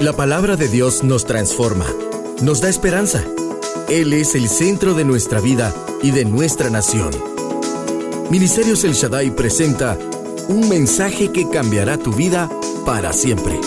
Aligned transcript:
La 0.00 0.12
palabra 0.12 0.54
de 0.54 0.68
Dios 0.68 1.02
nos 1.02 1.24
transforma, 1.24 1.84
nos 2.40 2.60
da 2.60 2.68
esperanza. 2.68 3.24
Él 3.88 4.12
es 4.12 4.36
el 4.36 4.48
centro 4.48 4.94
de 4.94 5.04
nuestra 5.04 5.40
vida 5.40 5.74
y 6.04 6.12
de 6.12 6.24
nuestra 6.24 6.70
nación. 6.70 7.10
Ministerios 8.30 8.84
El 8.84 8.92
Shaddai 8.92 9.34
presenta 9.34 9.98
un 10.46 10.68
mensaje 10.68 11.32
que 11.32 11.50
cambiará 11.50 11.98
tu 11.98 12.12
vida 12.12 12.48
para 12.86 13.12
siempre. 13.12 13.58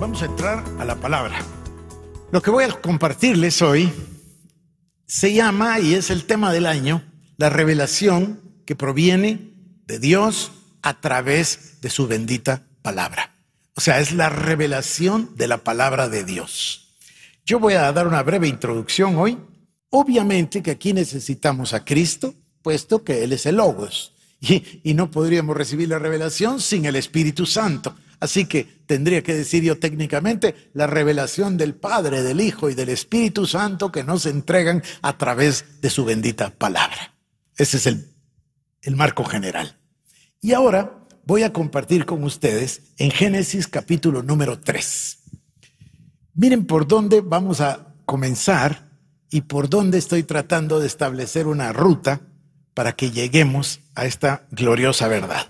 Vamos 0.00 0.22
a 0.22 0.24
entrar 0.24 0.64
a 0.78 0.86
la 0.86 0.96
palabra. 0.96 1.36
Lo 2.32 2.40
que 2.40 2.50
voy 2.50 2.64
a 2.64 2.72
compartirles 2.80 3.60
hoy 3.60 3.92
se 5.04 5.34
llama, 5.34 5.80
y 5.80 5.92
es 5.92 6.08
el 6.08 6.24
tema 6.24 6.50
del 6.50 6.64
año, 6.64 7.02
la 7.36 7.50
revelación 7.50 8.40
que 8.64 8.74
proviene 8.74 9.55
de 9.86 9.98
Dios 9.98 10.52
a 10.82 11.00
través 11.00 11.80
de 11.80 11.90
su 11.90 12.06
bendita 12.06 12.66
palabra. 12.82 13.34
O 13.74 13.80
sea, 13.80 14.00
es 14.00 14.12
la 14.12 14.28
revelación 14.28 15.34
de 15.36 15.48
la 15.48 15.58
palabra 15.58 16.08
de 16.08 16.24
Dios. 16.24 16.94
Yo 17.44 17.60
voy 17.60 17.74
a 17.74 17.92
dar 17.92 18.06
una 18.06 18.22
breve 18.22 18.48
introducción 18.48 19.16
hoy. 19.16 19.38
Obviamente 19.90 20.62
que 20.62 20.72
aquí 20.72 20.92
necesitamos 20.92 21.74
a 21.74 21.84
Cristo, 21.84 22.34
puesto 22.62 23.04
que 23.04 23.22
Él 23.22 23.32
es 23.32 23.46
el 23.46 23.56
Logos. 23.56 24.12
Y, 24.40 24.94
no 24.94 25.10
podríamos 25.10 25.56
recibir 25.56 25.88
la 25.88 25.98
revelación 25.98 26.60
sin 26.60 26.84
el 26.84 26.96
Espíritu 26.96 27.46
Santo. 27.46 27.96
Así 28.20 28.46
que 28.46 28.64
tendría 28.86 29.22
que 29.22 29.34
decir 29.34 29.62
yo 29.62 29.78
técnicamente 29.78 30.70
la 30.72 30.86
revelación 30.86 31.56
del 31.56 31.74
Padre, 31.74 32.22
del 32.22 32.40
Hijo 32.40 32.70
y 32.70 32.74
del 32.74 32.90
Espíritu 32.90 33.46
Santo 33.46 33.90
que 33.90 34.04
nos 34.04 34.26
entregan 34.26 34.82
a 35.02 35.18
través 35.18 35.80
de 35.80 35.90
su 35.90 36.04
bendita 36.04 36.50
palabra. 36.50 37.14
Ese 37.56 37.76
es 37.78 37.86
el 37.86 38.96
marco 38.96 39.24
general. 39.24 39.75
Y 40.46 40.52
ahora 40.52 40.92
voy 41.24 41.42
a 41.42 41.52
compartir 41.52 42.06
con 42.06 42.22
ustedes 42.22 42.92
en 42.98 43.10
Génesis 43.10 43.66
capítulo 43.66 44.22
número 44.22 44.60
3. 44.60 45.18
Miren 46.34 46.66
por 46.66 46.86
dónde 46.86 47.20
vamos 47.20 47.60
a 47.60 47.96
comenzar 48.04 48.92
y 49.28 49.40
por 49.40 49.68
dónde 49.68 49.98
estoy 49.98 50.22
tratando 50.22 50.78
de 50.78 50.86
establecer 50.86 51.48
una 51.48 51.72
ruta 51.72 52.20
para 52.74 52.92
que 52.92 53.10
lleguemos 53.10 53.80
a 53.96 54.06
esta 54.06 54.46
gloriosa 54.52 55.08
verdad. 55.08 55.48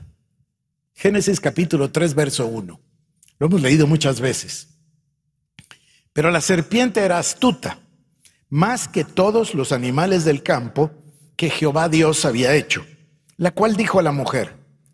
Génesis 0.94 1.40
capítulo 1.40 1.90
3, 1.90 2.14
verso 2.14 2.46
1. 2.46 2.80
Lo 3.38 3.46
hemos 3.46 3.60
leído 3.60 3.86
muchas 3.86 4.18
veces. 4.22 4.78
Pero 6.14 6.30
la 6.30 6.40
serpiente 6.40 7.00
era 7.00 7.18
astuta, 7.18 7.80
más 8.48 8.88
que 8.88 9.04
todos 9.04 9.52
los 9.52 9.72
animales 9.72 10.24
del 10.24 10.42
campo 10.42 10.90
que 11.36 11.50
Jehová 11.50 11.90
Dios 11.90 12.24
había 12.24 12.54
hecho 12.54 12.82
la 13.36 13.50
cual 13.50 13.76
dijo 13.76 13.98
a 13.98 14.02
la 14.02 14.12
mujer, 14.12 14.54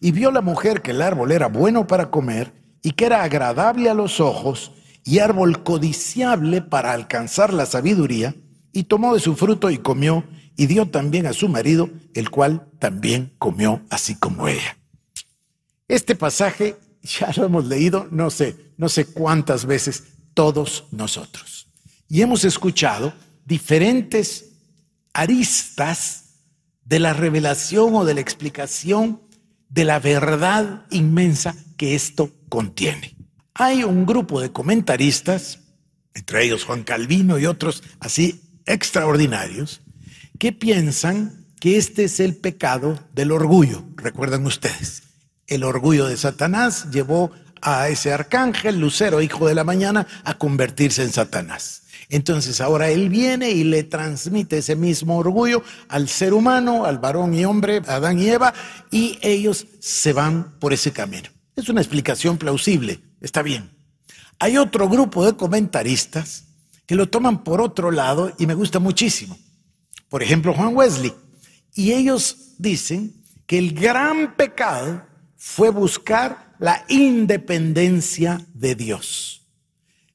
Y 0.00 0.12
vio 0.12 0.30
la 0.30 0.40
mujer 0.40 0.82
que 0.82 0.92
el 0.92 1.02
árbol 1.02 1.30
era 1.30 1.48
bueno 1.48 1.86
para 1.86 2.10
comer 2.10 2.52
y 2.82 2.92
que 2.92 3.04
era 3.04 3.22
agradable 3.22 3.90
a 3.90 3.94
los 3.94 4.18
ojos 4.18 4.72
y 5.04 5.18
árbol 5.18 5.62
codiciable 5.62 6.62
para 6.62 6.92
alcanzar 6.92 7.52
la 7.52 7.66
sabiduría, 7.66 8.34
y 8.72 8.84
tomó 8.84 9.14
de 9.14 9.20
su 9.20 9.34
fruto 9.34 9.70
y 9.70 9.78
comió, 9.78 10.24
y 10.56 10.66
dio 10.66 10.88
también 10.88 11.26
a 11.26 11.32
su 11.32 11.48
marido, 11.48 11.90
el 12.14 12.30
cual 12.30 12.68
también 12.78 13.34
comió 13.38 13.82
así 13.90 14.14
como 14.14 14.46
ella. 14.46 14.78
Este 15.88 16.14
pasaje 16.14 16.76
ya 17.02 17.32
lo 17.36 17.44
hemos 17.44 17.66
leído, 17.66 18.06
no 18.10 18.30
sé, 18.30 18.72
no 18.76 18.88
sé 18.88 19.06
cuántas 19.06 19.66
veces 19.66 20.04
todos 20.34 20.84
nosotros. 20.90 21.68
Y 22.08 22.22
hemos 22.22 22.44
escuchado 22.44 23.12
diferentes 23.44 24.52
aristas 25.12 26.24
de 26.84 27.00
la 27.00 27.12
revelación 27.12 27.94
o 27.94 28.04
de 28.04 28.14
la 28.14 28.20
explicación 28.20 29.20
de 29.70 29.84
la 29.84 29.98
verdad 29.98 30.84
inmensa 30.90 31.54
que 31.76 31.94
esto 31.94 32.30
contiene. 32.48 33.16
Hay 33.54 33.84
un 33.84 34.04
grupo 34.04 34.40
de 34.40 34.52
comentaristas, 34.52 35.60
entre 36.14 36.44
ellos 36.44 36.64
Juan 36.64 36.82
Calvino 36.82 37.38
y 37.38 37.46
otros 37.46 37.82
así 38.00 38.42
extraordinarios, 38.66 39.80
que 40.38 40.52
piensan 40.52 41.46
que 41.60 41.76
este 41.76 42.04
es 42.04 42.20
el 42.20 42.36
pecado 42.36 42.98
del 43.14 43.32
orgullo. 43.32 43.84
Recuerdan 43.96 44.44
ustedes, 44.46 45.04
el 45.46 45.62
orgullo 45.62 46.06
de 46.06 46.16
Satanás 46.16 46.90
llevó 46.90 47.30
a 47.62 47.88
ese 47.88 48.12
arcángel, 48.12 48.80
Lucero, 48.80 49.20
hijo 49.20 49.46
de 49.46 49.54
la 49.54 49.64
mañana, 49.64 50.06
a 50.24 50.38
convertirse 50.38 51.02
en 51.02 51.12
Satanás. 51.12 51.82
Entonces 52.10 52.60
ahora 52.60 52.90
Él 52.90 53.08
viene 53.08 53.50
y 53.50 53.62
le 53.62 53.84
transmite 53.84 54.58
ese 54.58 54.74
mismo 54.74 55.16
orgullo 55.16 55.62
al 55.88 56.08
ser 56.08 56.34
humano, 56.34 56.84
al 56.84 56.98
varón 56.98 57.32
y 57.34 57.44
hombre, 57.44 57.80
Adán 57.86 58.18
y 58.18 58.28
Eva, 58.28 58.52
y 58.90 59.18
ellos 59.22 59.66
se 59.78 60.12
van 60.12 60.58
por 60.58 60.72
ese 60.72 60.92
camino. 60.92 61.30
Es 61.54 61.68
una 61.68 61.80
explicación 61.80 62.36
plausible, 62.36 63.00
está 63.20 63.42
bien. 63.42 63.70
Hay 64.40 64.56
otro 64.56 64.88
grupo 64.88 65.24
de 65.24 65.36
comentaristas 65.36 66.44
que 66.84 66.96
lo 66.96 67.08
toman 67.08 67.44
por 67.44 67.60
otro 67.60 67.92
lado 67.92 68.32
y 68.38 68.46
me 68.46 68.54
gusta 68.54 68.80
muchísimo. 68.80 69.38
Por 70.08 70.24
ejemplo, 70.24 70.52
Juan 70.52 70.74
Wesley. 70.74 71.14
Y 71.74 71.92
ellos 71.92 72.54
dicen 72.58 73.22
que 73.46 73.58
el 73.58 73.72
gran 73.72 74.34
pecado 74.34 75.04
fue 75.36 75.70
buscar 75.70 76.54
la 76.58 76.84
independencia 76.88 78.44
de 78.52 78.74
Dios 78.74 79.39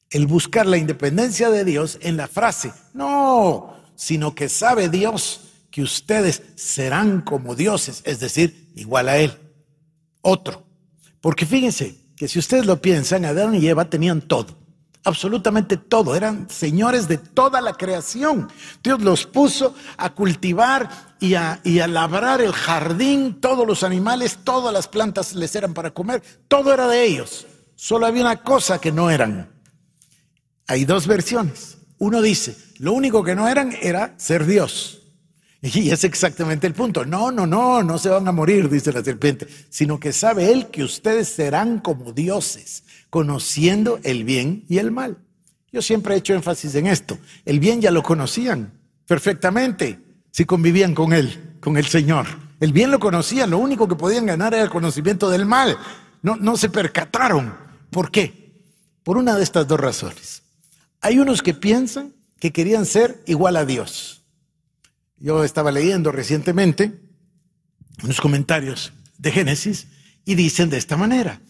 el 0.09 0.27
buscar 0.27 0.65
la 0.65 0.77
independencia 0.77 1.49
de 1.49 1.65
Dios 1.65 1.97
en 2.01 2.17
la 2.17 2.27
frase, 2.27 2.73
no, 2.93 3.75
sino 3.95 4.35
que 4.35 4.49
sabe 4.49 4.89
Dios 4.89 5.41
que 5.71 5.81
ustedes 5.81 6.41
serán 6.55 7.21
como 7.21 7.55
dioses, 7.55 8.01
es 8.05 8.19
decir, 8.19 8.71
igual 8.75 9.09
a 9.09 9.17
Él. 9.17 9.33
Otro. 10.21 10.63
Porque 11.19 11.45
fíjense 11.45 11.97
que 12.15 12.27
si 12.27 12.39
ustedes 12.39 12.65
lo 12.65 12.81
piensan, 12.81 13.25
Adán 13.25 13.55
y 13.55 13.67
Eva 13.67 13.89
tenían 13.89 14.21
todo, 14.21 14.57
absolutamente 15.03 15.77
todo, 15.77 16.15
eran 16.15 16.49
señores 16.49 17.07
de 17.07 17.17
toda 17.17 17.61
la 17.61 17.73
creación. 17.73 18.49
Dios 18.83 19.01
los 19.01 19.25
puso 19.25 19.75
a 19.97 20.11
cultivar 20.13 20.89
y 21.19 21.35
a, 21.35 21.59
y 21.63 21.79
a 21.79 21.87
labrar 21.87 22.41
el 22.41 22.53
jardín, 22.53 23.39
todos 23.41 23.67
los 23.67 23.83
animales, 23.83 24.39
todas 24.43 24.73
las 24.73 24.87
plantas 24.87 25.35
les 25.35 25.55
eran 25.55 25.73
para 25.73 25.91
comer, 25.91 26.23
todo 26.47 26.73
era 26.73 26.87
de 26.87 27.03
ellos. 27.03 27.45
Solo 27.75 28.05
había 28.05 28.21
una 28.21 28.41
cosa 28.41 28.79
que 28.79 28.91
no 28.91 29.09
eran, 29.09 29.49
hay 30.67 30.85
dos 30.85 31.07
versiones. 31.07 31.77
Uno 31.97 32.21
dice, 32.21 32.55
lo 32.79 32.93
único 32.93 33.23
que 33.23 33.35
no 33.35 33.47
eran 33.47 33.73
era 33.81 34.15
ser 34.17 34.45
Dios. 34.45 35.01
Y 35.61 35.89
es 35.89 36.03
exactamente 36.03 36.67
el 36.67 36.73
punto. 36.73 37.05
No, 37.05 37.31
no, 37.31 37.47
no, 37.47 37.81
no 37.81 37.97
se 37.97 38.09
van 38.09 38.27
a 38.27 38.31
morir, 38.31 38.69
dice 38.69 38.91
la 38.91 39.03
serpiente, 39.03 39.47
sino 39.69 39.99
que 39.99 40.13
sabe 40.13 40.51
él 40.51 40.67
que 40.67 40.83
ustedes 40.83 41.29
serán 41.29 41.79
como 41.79 42.11
dioses, 42.11 42.83
conociendo 43.09 43.99
el 44.03 44.23
bien 44.23 44.65
y 44.69 44.77
el 44.77 44.91
mal. 44.91 45.17
Yo 45.71 45.81
siempre 45.81 46.13
he 46.13 46.17
hecho 46.19 46.33
énfasis 46.33 46.75
en 46.75 46.87
esto. 46.87 47.17
El 47.45 47.59
bien 47.59 47.81
ya 47.81 47.91
lo 47.91 48.03
conocían 48.03 48.79
perfectamente 49.07 49.99
si 50.31 50.45
convivían 50.45 50.93
con 50.93 51.13
él, 51.13 51.55
con 51.59 51.77
el 51.77 51.85
Señor. 51.85 52.27
El 52.59 52.71
bien 52.71 52.91
lo 52.91 52.99
conocían, 52.99 53.49
lo 53.49 53.57
único 53.57 53.87
que 53.87 53.95
podían 53.95 54.25
ganar 54.25 54.53
era 54.53 54.63
el 54.63 54.69
conocimiento 54.69 55.29
del 55.29 55.45
mal. 55.45 55.77
No, 56.21 56.35
no 56.35 56.57
se 56.57 56.69
percataron. 56.69 57.55
¿Por 57.89 58.11
qué? 58.11 58.61
Por 59.03 59.17
una 59.17 59.35
de 59.35 59.43
estas 59.43 59.67
dos 59.67 59.79
razones. 59.79 60.43
Hay 61.05 61.19
unos 61.19 61.43
que 61.43 61.53
piensan 61.53 62.15
que 62.39 62.51
querían 62.51 62.83
ser 62.83 63.21
igual 63.27 63.57
a 63.57 63.65
Dios. 63.65 64.23
Yo 65.17 65.43
estaba 65.43 65.71
leyendo 65.71 66.11
recientemente 66.11 66.99
unos 68.03 68.19
comentarios 68.19 68.91
de 69.19 69.31
Génesis 69.31 69.85
y 70.25 70.33
dicen 70.33 70.71
de 70.71 70.77
esta 70.77 70.97
manera, 70.97 71.41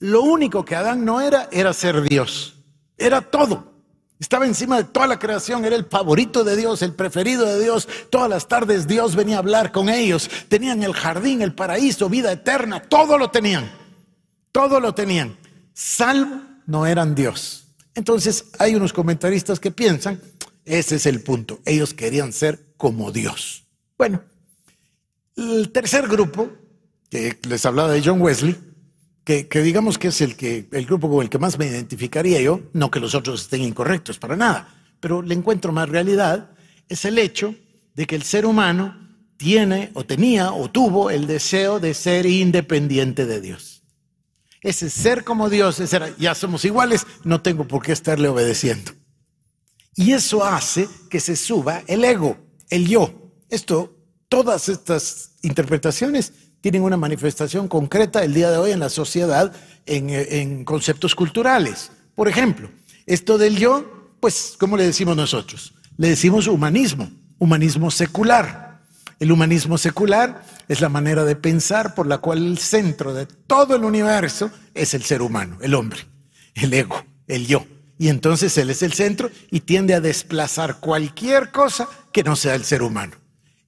lo 0.00 0.22
único 0.22 0.64
que 0.64 0.74
Adán 0.74 1.04
no 1.04 1.20
era 1.20 1.48
era 1.52 1.72
ser 1.72 2.02
Dios, 2.02 2.56
era 2.98 3.20
todo. 3.20 3.74
Estaba 4.18 4.44
encima 4.44 4.78
de 4.78 4.84
toda 4.84 5.06
la 5.06 5.20
creación, 5.20 5.64
era 5.64 5.76
el 5.76 5.84
favorito 5.84 6.42
de 6.42 6.56
Dios, 6.56 6.82
el 6.82 6.92
preferido 6.92 7.46
de 7.46 7.62
Dios. 7.62 7.88
Todas 8.10 8.28
las 8.28 8.48
tardes 8.48 8.88
Dios 8.88 9.14
venía 9.14 9.36
a 9.36 9.38
hablar 9.38 9.70
con 9.70 9.88
ellos. 9.88 10.28
Tenían 10.48 10.82
el 10.82 10.94
jardín, 10.94 11.42
el 11.42 11.54
paraíso, 11.54 12.08
vida 12.08 12.32
eterna, 12.32 12.82
todo 12.82 13.18
lo 13.18 13.30
tenían. 13.30 13.70
Todo 14.50 14.80
lo 14.80 14.94
tenían. 14.94 15.36
Salvo 15.74 16.40
no 16.66 16.86
eran 16.86 17.14
Dios. 17.14 17.65
Entonces 17.96 18.44
hay 18.58 18.74
unos 18.74 18.92
comentaristas 18.92 19.58
que 19.58 19.70
piensan, 19.70 20.20
ese 20.64 20.96
es 20.96 21.06
el 21.06 21.22
punto, 21.22 21.60
ellos 21.64 21.94
querían 21.94 22.32
ser 22.32 22.66
como 22.76 23.10
Dios. 23.10 23.64
Bueno, 23.96 24.22
el 25.34 25.72
tercer 25.72 26.06
grupo 26.06 26.50
que 27.10 27.38
les 27.48 27.64
hablaba 27.64 27.90
de 27.90 28.02
John 28.04 28.20
Wesley, 28.20 28.54
que, 29.24 29.48
digamos 29.62 29.98
que 29.98 30.08
es 30.08 30.20
el, 30.20 30.36
que, 30.36 30.68
el 30.70 30.86
grupo 30.86 31.10
con 31.10 31.22
el 31.22 31.30
que 31.30 31.38
más 31.38 31.58
me 31.58 31.66
identificaría 31.66 32.40
yo, 32.40 32.60
no 32.74 32.90
que 32.90 33.00
los 33.00 33.14
otros 33.14 33.42
estén 33.42 33.62
incorrectos 33.62 34.18
para 34.18 34.36
nada, 34.36 34.68
pero 35.00 35.22
le 35.22 35.34
encuentro 35.34 35.72
más 35.72 35.88
realidad, 35.88 36.50
es 36.88 37.04
el 37.06 37.18
hecho 37.18 37.54
de 37.94 38.06
que 38.06 38.14
el 38.14 38.22
ser 38.22 38.44
humano 38.44 39.08
tiene 39.38 39.90
o 39.94 40.04
tenía 40.04 40.52
o 40.52 40.70
tuvo 40.70 41.10
el 41.10 41.26
deseo 41.26 41.80
de 41.80 41.94
ser 41.94 42.26
independiente 42.26 43.24
de 43.24 43.40
Dios. 43.40 43.75
Ese 44.66 44.90
ser 44.90 45.22
como 45.22 45.48
Dios, 45.48 45.78
ese 45.78 46.00
ya 46.18 46.34
somos 46.34 46.64
iguales, 46.64 47.06
no 47.22 47.40
tengo 47.40 47.68
por 47.68 47.84
qué 47.84 47.92
estarle 47.92 48.26
obedeciendo. 48.26 48.90
Y 49.94 50.10
eso 50.10 50.44
hace 50.44 50.88
que 51.08 51.20
se 51.20 51.36
suba 51.36 51.84
el 51.86 52.02
ego, 52.02 52.36
el 52.68 52.88
yo. 52.88 53.30
Esto, 53.48 53.96
todas 54.28 54.68
estas 54.68 55.36
interpretaciones 55.42 56.32
tienen 56.60 56.82
una 56.82 56.96
manifestación 56.96 57.68
concreta 57.68 58.24
el 58.24 58.34
día 58.34 58.50
de 58.50 58.56
hoy 58.56 58.72
en 58.72 58.80
la 58.80 58.88
sociedad 58.88 59.52
en, 59.86 60.10
en 60.10 60.64
conceptos 60.64 61.14
culturales. 61.14 61.92
Por 62.16 62.26
ejemplo, 62.26 62.68
esto 63.06 63.38
del 63.38 63.56
yo, 63.56 64.16
pues, 64.18 64.56
¿cómo 64.58 64.76
le 64.76 64.82
decimos 64.82 65.16
nosotros? 65.16 65.74
Le 65.96 66.08
decimos 66.08 66.48
humanismo, 66.48 67.08
humanismo 67.38 67.88
secular. 67.92 68.82
El 69.20 69.30
humanismo 69.30 69.78
secular 69.78 70.42
es 70.68 70.80
la 70.80 70.88
manera 70.88 71.24
de 71.24 71.36
pensar 71.36 71.94
por 71.94 72.06
la 72.06 72.18
cual 72.18 72.44
el 72.44 72.58
centro 72.58 73.14
de 73.14 73.26
todo 73.26 73.76
el 73.76 73.84
universo 73.84 74.50
es 74.74 74.94
el 74.94 75.02
ser 75.02 75.22
humano, 75.22 75.58
el 75.60 75.74
hombre, 75.74 76.00
el 76.54 76.72
ego, 76.72 77.04
el 77.26 77.46
yo. 77.46 77.66
Y 77.98 78.08
entonces 78.08 78.56
él 78.58 78.70
es 78.70 78.82
el 78.82 78.92
centro 78.92 79.30
y 79.50 79.60
tiende 79.60 79.94
a 79.94 80.00
desplazar 80.00 80.80
cualquier 80.80 81.50
cosa 81.50 81.88
que 82.12 82.22
no 82.22 82.36
sea 82.36 82.54
el 82.54 82.64
ser 82.64 82.82
humano. 82.82 83.16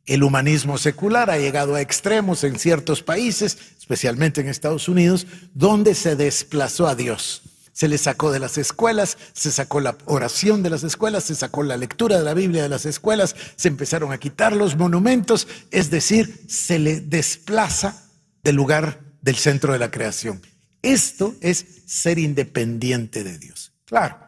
El 0.04 0.22
humanismo 0.22 0.78
secular 0.78 1.30
ha 1.30 1.38
llegado 1.38 1.74
a 1.74 1.80
extremos 1.80 2.42
en 2.44 2.58
ciertos 2.58 3.02
países, 3.02 3.58
especialmente 3.78 4.40
en 4.40 4.48
Estados 4.48 4.88
Unidos, 4.88 5.26
donde 5.54 5.94
se 5.94 6.16
desplazó 6.16 6.88
a 6.88 6.94
Dios. 6.94 7.42
Se 7.78 7.86
le 7.86 7.96
sacó 7.96 8.32
de 8.32 8.40
las 8.40 8.58
escuelas, 8.58 9.18
se 9.34 9.52
sacó 9.52 9.78
la 9.78 9.96
oración 10.06 10.64
de 10.64 10.70
las 10.70 10.82
escuelas, 10.82 11.22
se 11.22 11.36
sacó 11.36 11.62
la 11.62 11.76
lectura 11.76 12.18
de 12.18 12.24
la 12.24 12.34
Biblia 12.34 12.64
de 12.64 12.68
las 12.68 12.86
escuelas, 12.86 13.36
se 13.54 13.68
empezaron 13.68 14.10
a 14.10 14.18
quitar 14.18 14.52
los 14.52 14.74
monumentos, 14.74 15.46
es 15.70 15.88
decir, 15.88 16.42
se 16.48 16.80
le 16.80 17.00
desplaza 17.00 18.10
del 18.42 18.56
lugar 18.56 18.98
del 19.22 19.36
centro 19.36 19.72
de 19.72 19.78
la 19.78 19.92
creación. 19.92 20.42
Esto 20.82 21.36
es 21.40 21.66
ser 21.86 22.18
independiente 22.18 23.22
de 23.22 23.38
Dios. 23.38 23.70
Claro, 23.84 24.18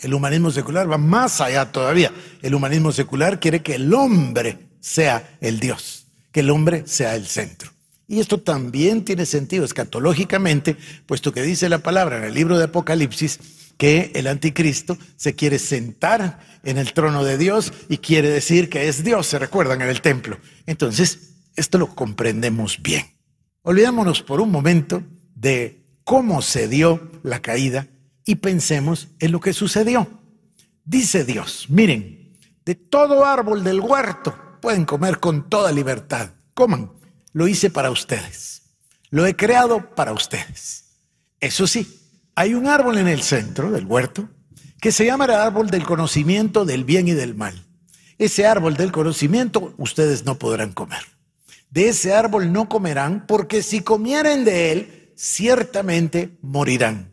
el 0.00 0.12
humanismo 0.12 0.50
secular 0.50 0.92
va 0.92 0.98
más 0.98 1.40
allá 1.40 1.72
todavía. 1.72 2.12
El 2.42 2.54
humanismo 2.54 2.92
secular 2.92 3.40
quiere 3.40 3.62
que 3.62 3.76
el 3.76 3.94
hombre 3.94 4.68
sea 4.80 5.38
el 5.40 5.60
Dios, 5.60 6.04
que 6.30 6.40
el 6.40 6.50
hombre 6.50 6.86
sea 6.86 7.16
el 7.16 7.26
centro. 7.26 7.70
Y 8.08 8.20
esto 8.20 8.40
también 8.40 9.04
tiene 9.04 9.26
sentido 9.26 9.66
escatológicamente, 9.66 10.76
puesto 11.04 11.32
que 11.32 11.42
dice 11.42 11.68
la 11.68 11.80
palabra 11.80 12.16
en 12.16 12.24
el 12.24 12.34
libro 12.34 12.56
de 12.56 12.64
Apocalipsis 12.64 13.38
que 13.76 14.10
el 14.14 14.26
anticristo 14.26 14.96
se 15.16 15.34
quiere 15.34 15.58
sentar 15.58 16.40
en 16.64 16.78
el 16.78 16.94
trono 16.94 17.22
de 17.22 17.38
Dios 17.38 17.72
y 17.88 17.98
quiere 17.98 18.30
decir 18.30 18.70
que 18.70 18.88
es 18.88 19.04
Dios, 19.04 19.26
se 19.26 19.38
recuerdan 19.38 19.82
en 19.82 19.88
el 19.88 20.00
templo. 20.00 20.38
Entonces, 20.66 21.34
esto 21.54 21.76
lo 21.76 21.94
comprendemos 21.94 22.82
bien. 22.82 23.06
Olvidémonos 23.62 24.22
por 24.22 24.40
un 24.40 24.50
momento 24.50 25.02
de 25.34 25.84
cómo 26.02 26.40
se 26.40 26.66
dio 26.66 27.10
la 27.22 27.40
caída 27.40 27.88
y 28.24 28.36
pensemos 28.36 29.08
en 29.20 29.32
lo 29.32 29.40
que 29.40 29.52
sucedió. 29.52 30.08
Dice 30.84 31.24
Dios, 31.24 31.66
miren, 31.68 32.38
de 32.64 32.74
todo 32.74 33.24
árbol 33.24 33.62
del 33.62 33.80
huerto 33.80 34.34
pueden 34.60 34.86
comer 34.86 35.20
con 35.20 35.48
toda 35.48 35.70
libertad. 35.70 36.30
Coman, 36.54 36.92
lo 37.32 37.48
hice 37.48 37.70
para 37.70 37.90
ustedes. 37.90 38.62
Lo 39.10 39.26
he 39.26 39.36
creado 39.36 39.94
para 39.94 40.12
ustedes. 40.12 40.84
Eso 41.40 41.66
sí, 41.66 42.00
hay 42.34 42.54
un 42.54 42.66
árbol 42.66 42.98
en 42.98 43.08
el 43.08 43.22
centro 43.22 43.70
del 43.70 43.86
huerto 43.86 44.28
que 44.80 44.92
se 44.92 45.06
llama 45.06 45.24
el 45.24 45.32
árbol 45.32 45.70
del 45.70 45.84
conocimiento 45.84 46.64
del 46.64 46.84
bien 46.84 47.08
y 47.08 47.12
del 47.12 47.34
mal. 47.34 47.64
Ese 48.18 48.46
árbol 48.46 48.76
del 48.76 48.92
conocimiento 48.92 49.74
ustedes 49.78 50.24
no 50.24 50.38
podrán 50.38 50.72
comer. 50.72 51.02
De 51.70 51.88
ese 51.88 52.14
árbol 52.14 52.52
no 52.52 52.68
comerán 52.68 53.26
porque 53.26 53.62
si 53.62 53.80
comieren 53.80 54.44
de 54.44 54.72
él, 54.72 55.12
ciertamente 55.16 56.38
morirán. 56.40 57.12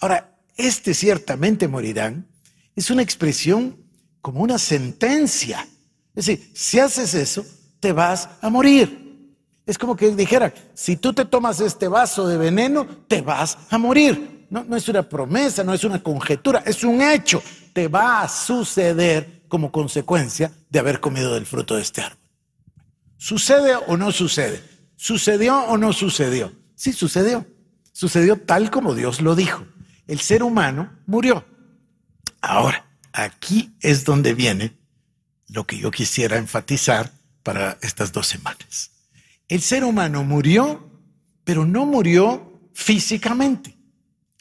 Ahora, 0.00 0.36
este 0.56 0.94
ciertamente 0.94 1.68
morirán, 1.68 2.26
es 2.74 2.90
una 2.90 3.02
expresión 3.02 3.76
como 4.20 4.40
una 4.40 4.58
sentencia. 4.58 5.66
Es 6.14 6.26
decir, 6.26 6.50
si 6.54 6.78
haces 6.78 7.14
eso, 7.14 7.46
te 7.80 7.92
vas 7.92 8.28
a 8.40 8.50
morir. 8.50 9.05
Es 9.66 9.76
como 9.78 9.96
que 9.96 10.10
dijera, 10.12 10.54
si 10.74 10.96
tú 10.96 11.12
te 11.12 11.24
tomas 11.24 11.60
este 11.60 11.88
vaso 11.88 12.26
de 12.26 12.38
veneno, 12.38 12.86
te 13.08 13.20
vas 13.20 13.58
a 13.68 13.78
morir. 13.78 14.46
No, 14.48 14.76
es 14.76 14.88
una 14.88 15.02
promesa, 15.02 15.64
no 15.64 15.74
es 15.74 15.82
una 15.82 16.02
conjetura, 16.02 16.62
es 16.64 16.84
un 16.84 17.02
hecho. 17.02 17.42
Te 17.72 17.88
va 17.88 18.22
a 18.22 18.28
suceder 18.28 19.42
como 19.48 19.72
consecuencia 19.72 20.52
de 20.70 20.78
haber 20.78 21.00
comido 21.00 21.34
del 21.34 21.46
fruto 21.46 21.74
de 21.74 21.82
este 21.82 22.00
árbol. 22.00 22.18
¿Sucede 23.16 23.74
o 23.74 23.96
no 23.96 24.12
sucede? 24.12 24.62
¿Sucedió 24.94 25.58
o 25.64 25.76
no 25.76 25.92
sucedió? 25.92 26.52
Sí, 26.76 26.92
sucedió. 26.92 27.44
Sucedió 27.92 28.36
tal 28.36 28.70
como 28.70 28.94
Dios 28.94 29.20
lo 29.20 29.34
dijo 29.34 29.66
el 30.06 30.20
ser 30.20 30.42
humano 30.42 30.98
murió. 31.06 31.44
Ahora, 32.40 32.86
aquí 33.12 33.74
es 33.80 34.04
donde 34.04 34.34
viene 34.34 34.76
lo 35.48 35.66
que 35.66 35.78
yo 35.78 35.90
quisiera 35.90 36.36
enfatizar 36.36 37.12
para 37.42 37.78
estas 37.80 38.12
dos 38.12 38.26
semanas. 38.26 38.90
El 39.48 39.60
ser 39.60 39.84
humano 39.84 40.24
murió, 40.24 40.90
pero 41.44 41.64
no 41.64 41.86
murió 41.86 42.60
físicamente, 42.72 43.76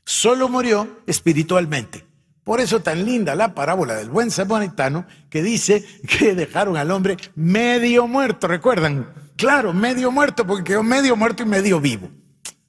solo 0.04 0.50
murió 0.50 1.02
espiritualmente. 1.06 2.06
Por 2.44 2.62
eso 2.62 2.82
tan 2.82 3.06
linda 3.06 3.34
la 3.36 3.56
parábola 3.56 3.96
del 3.96 4.10
buen 4.10 4.30
samaritano 4.30 5.08
que 5.30 5.42
dice 5.42 5.84
que 6.08 6.36
dejaron 6.36 6.78
al 6.78 6.92
hombre 6.92 7.18
medio 7.36 8.08
muerto, 8.08 8.48
¿recuerdan? 8.48 9.08
Claro, 9.36 9.74
medio 9.74 10.12
muerto, 10.12 10.46
porque 10.46 10.64
quedó 10.64 10.84
medio 10.84 11.16
muerto 11.16 11.44
y 11.44 11.48
medio 11.48 11.82
vivo. 11.82 12.10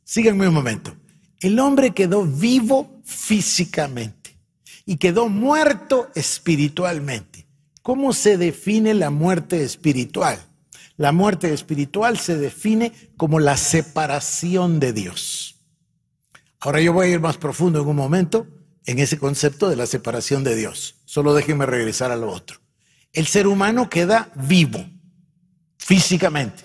Síganme 0.02 0.48
un 0.48 0.54
momento. 0.54 0.96
El 1.40 1.58
hombre 1.58 1.90
quedó 1.90 2.24
vivo 2.24 3.00
físicamente 3.04 4.38
y 4.86 4.96
quedó 4.96 5.28
muerto 5.28 6.10
espiritualmente. 6.14 7.46
¿Cómo 7.82 8.12
se 8.12 8.38
define 8.38 8.94
la 8.94 9.10
muerte 9.10 9.62
espiritual? 9.62 10.38
La 10.96 11.12
muerte 11.12 11.52
espiritual 11.52 12.18
se 12.18 12.36
define 12.36 12.92
como 13.16 13.38
la 13.38 13.56
separación 13.56 14.80
de 14.80 14.92
Dios. 14.92 15.56
Ahora 16.60 16.80
yo 16.80 16.92
voy 16.92 17.08
a 17.08 17.10
ir 17.10 17.20
más 17.20 17.36
profundo 17.36 17.80
en 17.80 17.86
un 17.86 17.96
momento 17.96 18.46
en 18.86 18.98
ese 18.98 19.18
concepto 19.18 19.68
de 19.68 19.76
la 19.76 19.86
separación 19.86 20.42
de 20.42 20.56
Dios. 20.56 20.96
Solo 21.04 21.34
déjenme 21.34 21.66
regresar 21.66 22.10
a 22.10 22.16
lo 22.16 22.30
otro. 22.30 22.60
El 23.12 23.26
ser 23.26 23.46
humano 23.46 23.90
queda 23.90 24.30
vivo 24.34 24.84
físicamente. 25.76 26.64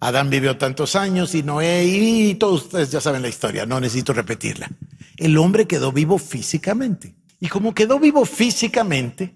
Adán 0.00 0.30
vivió 0.30 0.56
tantos 0.58 0.94
años 0.94 1.34
y 1.34 1.42
Noé 1.42 1.84
y 1.84 2.34
todos 2.34 2.64
ustedes 2.64 2.90
ya 2.90 3.00
saben 3.00 3.22
la 3.22 3.28
historia, 3.28 3.66
no 3.66 3.80
necesito 3.80 4.12
repetirla. 4.12 4.70
El 5.16 5.36
hombre 5.38 5.66
quedó 5.66 5.92
vivo 5.92 6.18
físicamente. 6.18 7.14
Y 7.40 7.48
como 7.48 7.74
quedó 7.74 7.98
vivo 7.98 8.24
físicamente, 8.24 9.34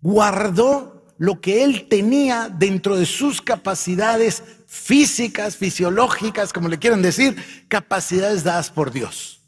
guardó 0.00 0.95
lo 1.18 1.40
que 1.40 1.64
él 1.64 1.86
tenía 1.88 2.48
dentro 2.48 2.96
de 2.96 3.06
sus 3.06 3.40
capacidades 3.40 4.42
físicas, 4.66 5.56
fisiológicas, 5.56 6.52
como 6.52 6.68
le 6.68 6.78
quieran 6.78 7.02
decir, 7.02 7.36
capacidades 7.68 8.44
dadas 8.44 8.70
por 8.70 8.92
Dios. 8.92 9.40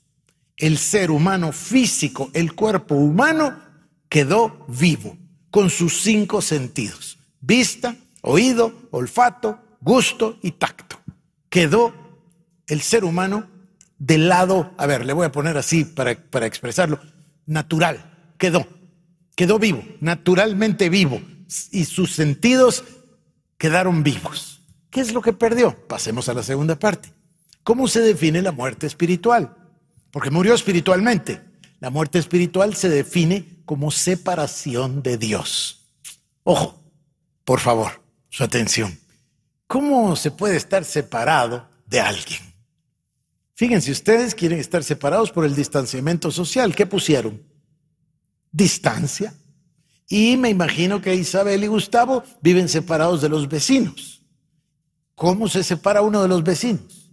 El 0.57 0.79
ser 0.79 1.11
humano 1.11 1.53
físico, 1.53 2.31
el 2.33 2.55
cuerpo 2.55 2.95
humano, 2.95 3.59
quedó 4.09 4.65
vivo 4.69 5.17
con 5.51 5.71
sus 5.71 6.01
cinco 6.01 6.41
sentidos. 6.41 7.19
Vista, 7.41 7.97
oído, 8.23 8.89
olfato, 8.91 9.59
gusto 9.81 10.39
y 10.43 10.53
tacto. 10.53 10.99
Quedó 11.49 11.93
el 12.67 12.81
ser 12.81 13.05
humano 13.05 13.49
del 13.99 14.29
lado, 14.29 14.73
a 14.77 14.87
ver, 14.87 15.05
le 15.05 15.13
voy 15.13 15.27
a 15.27 15.33
poner 15.33 15.57
así 15.57 15.85
para, 15.85 16.15
para 16.15 16.47
expresarlo, 16.47 17.01
natural, 17.47 18.33
quedó, 18.39 18.67
quedó 19.35 19.59
vivo, 19.59 19.83
naturalmente 20.01 20.89
vivo, 20.89 21.21
y 21.71 21.85
sus 21.85 22.15
sentidos 22.15 22.85
quedaron 23.57 24.03
vivos. 24.03 24.63
¿Qué 24.91 25.01
es 25.01 25.13
lo 25.13 25.23
que 25.23 25.33
perdió? 25.33 25.87
Pasemos 25.87 26.29
a 26.29 26.35
la 26.35 26.43
segunda 26.43 26.79
parte. 26.79 27.13
¿Cómo 27.63 27.89
se 27.89 28.01
define 28.01 28.41
la 28.43 28.53
muerte 28.53 28.87
espiritual? 28.87 29.57
Porque 30.11 30.31
murió 30.31 30.55
espiritualmente. 30.55 31.43
La 31.81 31.91
muerte 31.91 32.19
espiritual 32.19 32.75
se 32.75 32.89
define 32.89 33.63
como 33.65 33.91
separación 33.91 35.03
de 35.03 35.19
Dios. 35.19 35.87
Ojo, 36.43 36.83
por 37.45 37.61
favor, 37.61 38.03
su 38.31 38.43
atención. 38.43 38.99
¿Cómo 39.67 40.17
se 40.17 40.31
puede 40.31 40.57
estar 40.57 40.85
separado 40.85 41.69
de 41.87 42.01
alguien? 42.01 42.41
Fíjense, 43.55 43.91
ustedes 43.91 44.35
quieren 44.35 44.59
estar 44.59 44.83
separados 44.83 45.31
por 45.31 45.45
el 45.45 45.55
distanciamiento 45.55 46.31
social. 46.31 46.75
¿Qué 46.75 46.87
pusieron? 46.87 47.43
Distancia. 48.51 49.35
Y 50.09 50.39
me 50.39 50.49
imagino 50.49 51.03
que 51.03 51.15
Isabel 51.15 51.63
y 51.63 51.67
Gustavo 51.67 52.25
viven 52.41 52.69
separados 52.69 53.21
de 53.21 53.29
los 53.29 53.47
vecinos. 53.49 54.23
¿Cómo 55.15 55.49
se 55.49 55.63
separa 55.63 56.01
uno 56.01 56.23
de 56.23 56.29
los 56.29 56.43
vecinos? 56.43 57.11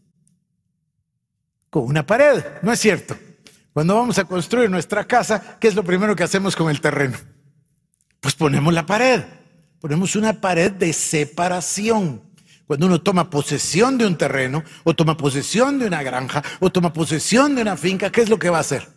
Con 1.69 1.83
una 1.83 2.05
pared, 2.05 2.41
¿no 2.61 2.71
es 2.71 2.79
cierto? 2.79 3.17
Cuando 3.73 3.95
vamos 3.95 4.17
a 4.17 4.23
construir 4.23 4.69
nuestra 4.69 5.05
casa, 5.05 5.57
¿qué 5.59 5.67
es 5.67 5.75
lo 5.75 5.83
primero 5.83 6.15
que 6.15 6.23
hacemos 6.23 6.55
con 6.55 6.69
el 6.69 6.79
terreno? 6.79 7.17
Pues 8.21 8.33
ponemos 8.33 8.73
la 8.73 8.85
pared, 8.85 9.23
ponemos 9.81 10.15
una 10.15 10.39
pared 10.39 10.71
de 10.71 10.93
separación. 10.93 12.21
Cuando 12.65 12.85
uno 12.85 13.01
toma 13.01 13.29
posesión 13.29 13.97
de 13.97 14.07
un 14.07 14.17
terreno, 14.17 14.63
o 14.85 14.95
toma 14.95 15.17
posesión 15.17 15.77
de 15.77 15.87
una 15.87 16.01
granja, 16.01 16.41
o 16.61 16.71
toma 16.71 16.93
posesión 16.93 17.55
de 17.55 17.63
una 17.63 17.75
finca, 17.75 18.11
¿qué 18.11 18.21
es 18.21 18.29
lo 18.29 18.39
que 18.39 18.49
va 18.49 18.57
a 18.57 18.61
hacer? 18.61 18.87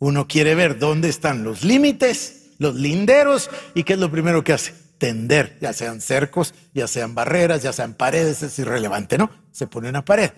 Uno 0.00 0.26
quiere 0.26 0.54
ver 0.54 0.78
dónde 0.78 1.08
están 1.08 1.44
los 1.44 1.62
límites, 1.62 2.37
los 2.58 2.74
linderos, 2.74 3.50
y 3.74 3.84
¿qué 3.84 3.94
es 3.94 3.98
lo 3.98 4.10
primero 4.10 4.44
que 4.44 4.52
hace? 4.52 4.74
tender, 4.98 5.56
ya 5.60 5.72
sean 5.72 6.00
cercos, 6.00 6.52
ya 6.74 6.86
sean 6.86 7.14
barreras, 7.14 7.62
ya 7.62 7.72
sean 7.72 7.94
paredes, 7.94 8.42
es 8.42 8.58
irrelevante, 8.58 9.16
¿no? 9.16 9.30
Se 9.52 9.66
pone 9.66 9.88
una 9.88 10.04
pared. 10.04 10.32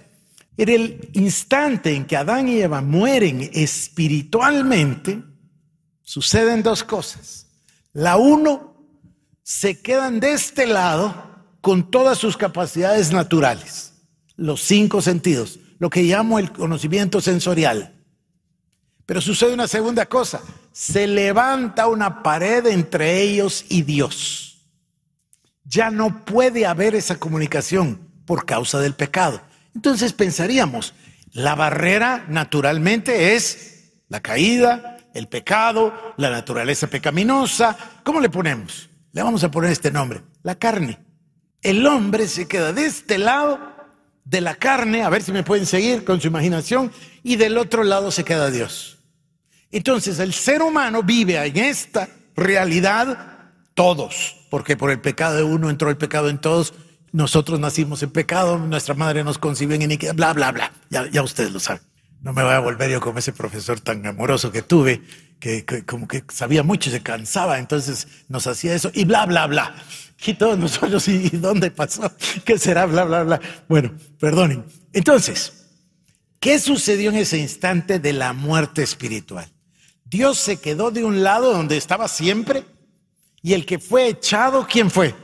En 0.57 0.69
el 0.69 1.11
instante 1.15 1.95
en 1.95 2.05
que 2.07 2.17
Adán 2.17 2.49
y 2.49 2.61
Eva 2.61 2.83
mueren 2.83 3.51
espiritualmente, 3.53 5.23
suceden 6.03 6.63
dos 6.63 6.85
cosas. 6.85 7.47
La 7.93 8.17
uno, 8.17 8.69
se 9.43 9.81
quedan 9.81 10.21
de 10.21 10.33
este 10.33 10.67
lado 10.67 11.15
con 11.61 11.91
todas 11.91 12.19
sus 12.19 12.37
capacidades 12.37 13.11
naturales, 13.13 13.95
los 14.37 14.61
cinco 14.61 15.03
sentidos, 15.03 15.59
lo 15.79 15.91
que 15.91 16.03
llamo 16.03 16.39
el 16.39 16.53
conocimiento 16.53 17.21
sensorial. 17.21 17.95
Pero 19.07 19.21
sucede 19.21 19.55
una 19.55 19.67
segunda 19.67 20.07
cosa, 20.07 20.41
se 20.73 21.07
levanta 21.07 21.87
una 21.87 22.23
pared 22.23 22.67
entre 22.67 23.21
ellos 23.21 23.65
y 23.69 23.83
Dios 23.83 24.51
ya 25.71 25.91
no 25.91 26.25
puede 26.25 26.67
haber 26.67 26.97
esa 26.97 27.21
comunicación 27.21 28.01
por 28.27 28.45
causa 28.45 28.81
del 28.81 28.95
pecado. 28.95 29.41
Entonces 29.75 30.13
pensaríamos, 30.13 30.95
la 31.33 31.55
barrera 31.55 32.27
naturalmente 32.29 33.37
es 33.37 33.93
la 34.09 34.21
caída, 34.21 34.99
el 35.15 35.29
pecado, 35.29 36.15
la 36.17 36.31
naturaleza 36.31 36.89
pecaminosa. 36.89 37.77
¿Cómo 38.03 38.21
le 38.21 38.29
ponemos? 38.29 38.91
Le 39.13 39.23
vamos 39.23 39.45
a 39.45 39.51
poner 39.51 39.71
este 39.71 39.93
nombre, 39.93 40.23
la 40.43 40.57
carne. 40.57 40.99
El 41.63 41.87
hombre 41.87 42.27
se 42.27 42.49
queda 42.49 42.73
de 42.73 42.87
este 42.87 43.19
lado 43.19 43.61
de 44.25 44.41
la 44.41 44.57
carne, 44.57 45.05
a 45.05 45.09
ver 45.09 45.23
si 45.23 45.31
me 45.31 45.45
pueden 45.45 45.67
seguir 45.67 46.05
con 46.05 46.21
su 46.21 46.27
imaginación, 46.27 46.91
y 47.23 47.37
del 47.37 47.57
otro 47.59 47.85
lado 47.85 48.11
se 48.11 48.25
queda 48.25 48.51
Dios. 48.51 48.99
Entonces 49.73 50.19
el 50.19 50.33
ser 50.33 50.63
humano 50.63 51.03
vive 51.03 51.37
en 51.45 51.57
esta 51.57 52.09
realidad 52.37 53.53
todos, 53.75 54.37
porque 54.51 54.77
por 54.77 54.91
el 54.91 55.01
pecado 55.01 55.37
de 55.37 55.43
uno 55.43 55.71
entró 55.71 55.91
el 55.91 55.97
pecado 55.97 56.29
en 56.29 56.39
todos. 56.39 56.75
Nosotros 57.13 57.59
nacimos 57.59 58.03
en 58.03 58.11
pecado, 58.11 58.59
nuestra 58.59 58.95
madre 58.95 59.25
nos 59.25 59.39
concibió 59.39 59.77
en 59.77 59.83
iniquidad, 59.83 60.15
bla, 60.15 60.33
bla, 60.33 60.53
bla. 60.53 60.73
Ya, 60.91 61.09
ya 61.11 61.23
ustedes 61.23 61.53
lo 61.53 61.61
saben. 61.61 61.83
No 62.23 62.33
me 62.33 62.43
voy 62.43 62.53
a 62.53 62.59
volver 62.61 62.91
yo 62.91 63.01
como 63.01 63.19
ese 63.19 63.33
profesor 63.33 63.81
tan 63.81 64.07
amoroso 64.07 64.53
que 64.53 64.63
tuve, 64.63 65.03
que, 65.39 65.65
como 65.87 66.07
que 66.07 66.23
sabía 66.29 66.63
mucho 66.63 66.91
se 66.91 67.03
cansaba, 67.03 67.59
entonces 67.59 68.07
nos 68.29 68.47
hacía 68.47 68.75
eso 68.75 68.91
y 68.93 69.05
bla, 69.05 69.25
bla, 69.27 69.47
bla. 69.47 69.75
Y 70.25 70.35
todos 70.35 70.59
nosotros, 70.59 71.09
¿y 71.09 71.31
dónde 71.31 71.71
pasó? 71.71 72.13
¿Qué 72.45 72.59
será? 72.59 72.85
Bla, 72.85 73.05
bla, 73.05 73.23
bla. 73.23 73.41
Bueno, 73.69 73.95
perdonen. 74.19 74.67
Entonces, 74.93 75.71
¿qué 76.39 76.59
sucedió 76.59 77.11
en 77.11 77.17
ese 77.17 77.39
instante 77.39 77.99
de 77.99 78.13
la 78.13 78.35
muerte 78.35 78.83
espiritual? 78.83 79.51
Dios 80.11 80.39
se 80.39 80.61
quedó 80.61 80.91
de 80.91 81.05
un 81.05 81.23
lado 81.23 81.53
donde 81.53 81.77
estaba 81.77 82.09
siempre 82.09 82.65
y 83.43 83.55
el 83.55 83.65
que 83.65 83.79
fue 83.79 84.09
echado, 84.09 84.67
¿quién 84.69 84.91
fue? 84.91 85.15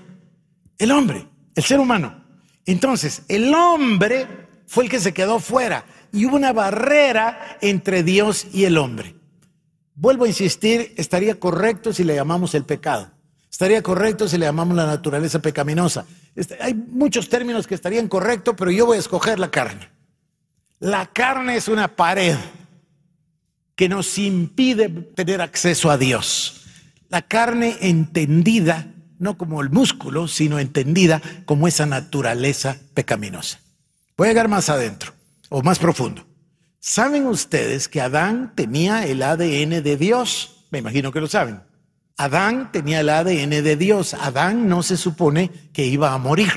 El 0.78 0.92
hombre, 0.92 1.26
el 1.56 1.64
ser 1.64 1.80
humano. 1.80 2.24
Entonces, 2.64 3.22
el 3.26 3.52
hombre 3.52 4.28
fue 4.68 4.84
el 4.84 4.90
que 4.90 5.00
se 5.00 5.12
quedó 5.12 5.40
fuera 5.40 5.84
y 6.12 6.24
hubo 6.24 6.36
una 6.36 6.52
barrera 6.52 7.58
entre 7.60 8.04
Dios 8.04 8.46
y 8.52 8.64
el 8.64 8.78
hombre. 8.78 9.16
Vuelvo 9.96 10.24
a 10.24 10.28
insistir, 10.28 10.94
estaría 10.96 11.40
correcto 11.40 11.92
si 11.92 12.04
le 12.04 12.14
llamamos 12.14 12.54
el 12.54 12.64
pecado. 12.64 13.10
Estaría 13.50 13.82
correcto 13.82 14.28
si 14.28 14.38
le 14.38 14.46
llamamos 14.46 14.76
la 14.76 14.86
naturaleza 14.86 15.40
pecaminosa. 15.40 16.06
Este, 16.36 16.58
hay 16.60 16.74
muchos 16.74 17.28
términos 17.28 17.66
que 17.66 17.74
estarían 17.74 18.06
correctos, 18.06 18.54
pero 18.56 18.70
yo 18.70 18.86
voy 18.86 18.98
a 18.98 19.00
escoger 19.00 19.40
la 19.40 19.50
carne. 19.50 19.90
La 20.78 21.06
carne 21.06 21.56
es 21.56 21.66
una 21.66 21.88
pared 21.88 22.36
que 23.76 23.88
nos 23.88 24.18
impide 24.18 24.88
tener 24.88 25.40
acceso 25.40 25.90
a 25.90 25.98
Dios 25.98 26.56
la 27.08 27.22
carne 27.22 27.76
entendida, 27.80 28.92
no 29.18 29.38
como 29.38 29.62
el 29.62 29.70
músculo, 29.70 30.28
sino 30.28 30.58
entendida 30.58 31.22
como 31.44 31.68
esa 31.68 31.86
naturaleza 31.86 32.78
pecaminosa. 32.94 33.60
Voy 34.16 34.26
a 34.26 34.30
llegar 34.30 34.48
más 34.48 34.68
adentro 34.68 35.12
o 35.48 35.62
más 35.62 35.78
profundo. 35.78 36.26
¿Saben 36.80 37.26
ustedes 37.26 37.88
que 37.88 38.00
Adán 38.00 38.52
tenía 38.54 39.06
el 39.06 39.22
ADN 39.22 39.82
de 39.82 39.96
Dios? 39.96 40.66
Me 40.70 40.78
imagino 40.78 41.12
que 41.12 41.20
lo 41.20 41.26
saben. 41.26 41.60
Adán 42.16 42.72
tenía 42.72 43.00
el 43.00 43.08
ADN 43.08 43.50
de 43.50 43.76
Dios. 43.76 44.14
Adán 44.14 44.68
no 44.68 44.82
se 44.82 44.96
supone 44.96 45.50
que 45.72 45.86
iba 45.86 46.12
a 46.12 46.18
morir. 46.18 46.52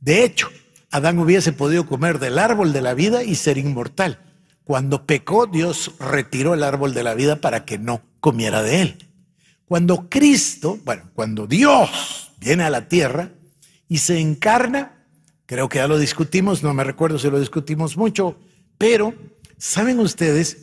De 0.00 0.24
hecho, 0.24 0.48
Adán 0.90 1.18
hubiese 1.18 1.52
podido 1.52 1.86
comer 1.86 2.18
del 2.18 2.38
árbol 2.38 2.72
de 2.72 2.82
la 2.82 2.94
vida 2.94 3.24
y 3.24 3.34
ser 3.34 3.58
inmortal. 3.58 4.18
Cuando 4.68 5.06
pecó, 5.06 5.46
Dios 5.46 5.92
retiró 5.98 6.52
el 6.52 6.62
árbol 6.62 6.92
de 6.92 7.02
la 7.02 7.14
vida 7.14 7.40
para 7.40 7.64
que 7.64 7.78
no 7.78 8.02
comiera 8.20 8.62
de 8.62 8.82
él. 8.82 9.08
Cuando 9.64 10.10
Cristo, 10.10 10.78
bueno, 10.84 11.04
cuando 11.14 11.46
Dios 11.46 12.32
viene 12.38 12.64
a 12.64 12.68
la 12.68 12.86
tierra 12.86 13.30
y 13.88 13.96
se 13.96 14.20
encarna, 14.20 15.06
creo 15.46 15.70
que 15.70 15.78
ya 15.78 15.88
lo 15.88 15.98
discutimos, 15.98 16.62
no 16.62 16.74
me 16.74 16.84
recuerdo 16.84 17.18
si 17.18 17.30
lo 17.30 17.40
discutimos 17.40 17.96
mucho, 17.96 18.36
pero 18.76 19.14
¿saben 19.56 20.00
ustedes 20.00 20.58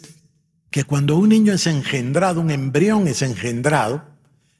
que 0.69 0.83
cuando 0.83 1.15
un 1.15 1.29
niño 1.29 1.53
es 1.53 1.65
engendrado, 1.65 2.41
un 2.41 2.51
embrión 2.51 3.07
es 3.07 3.24
engendrado, 3.24 4.03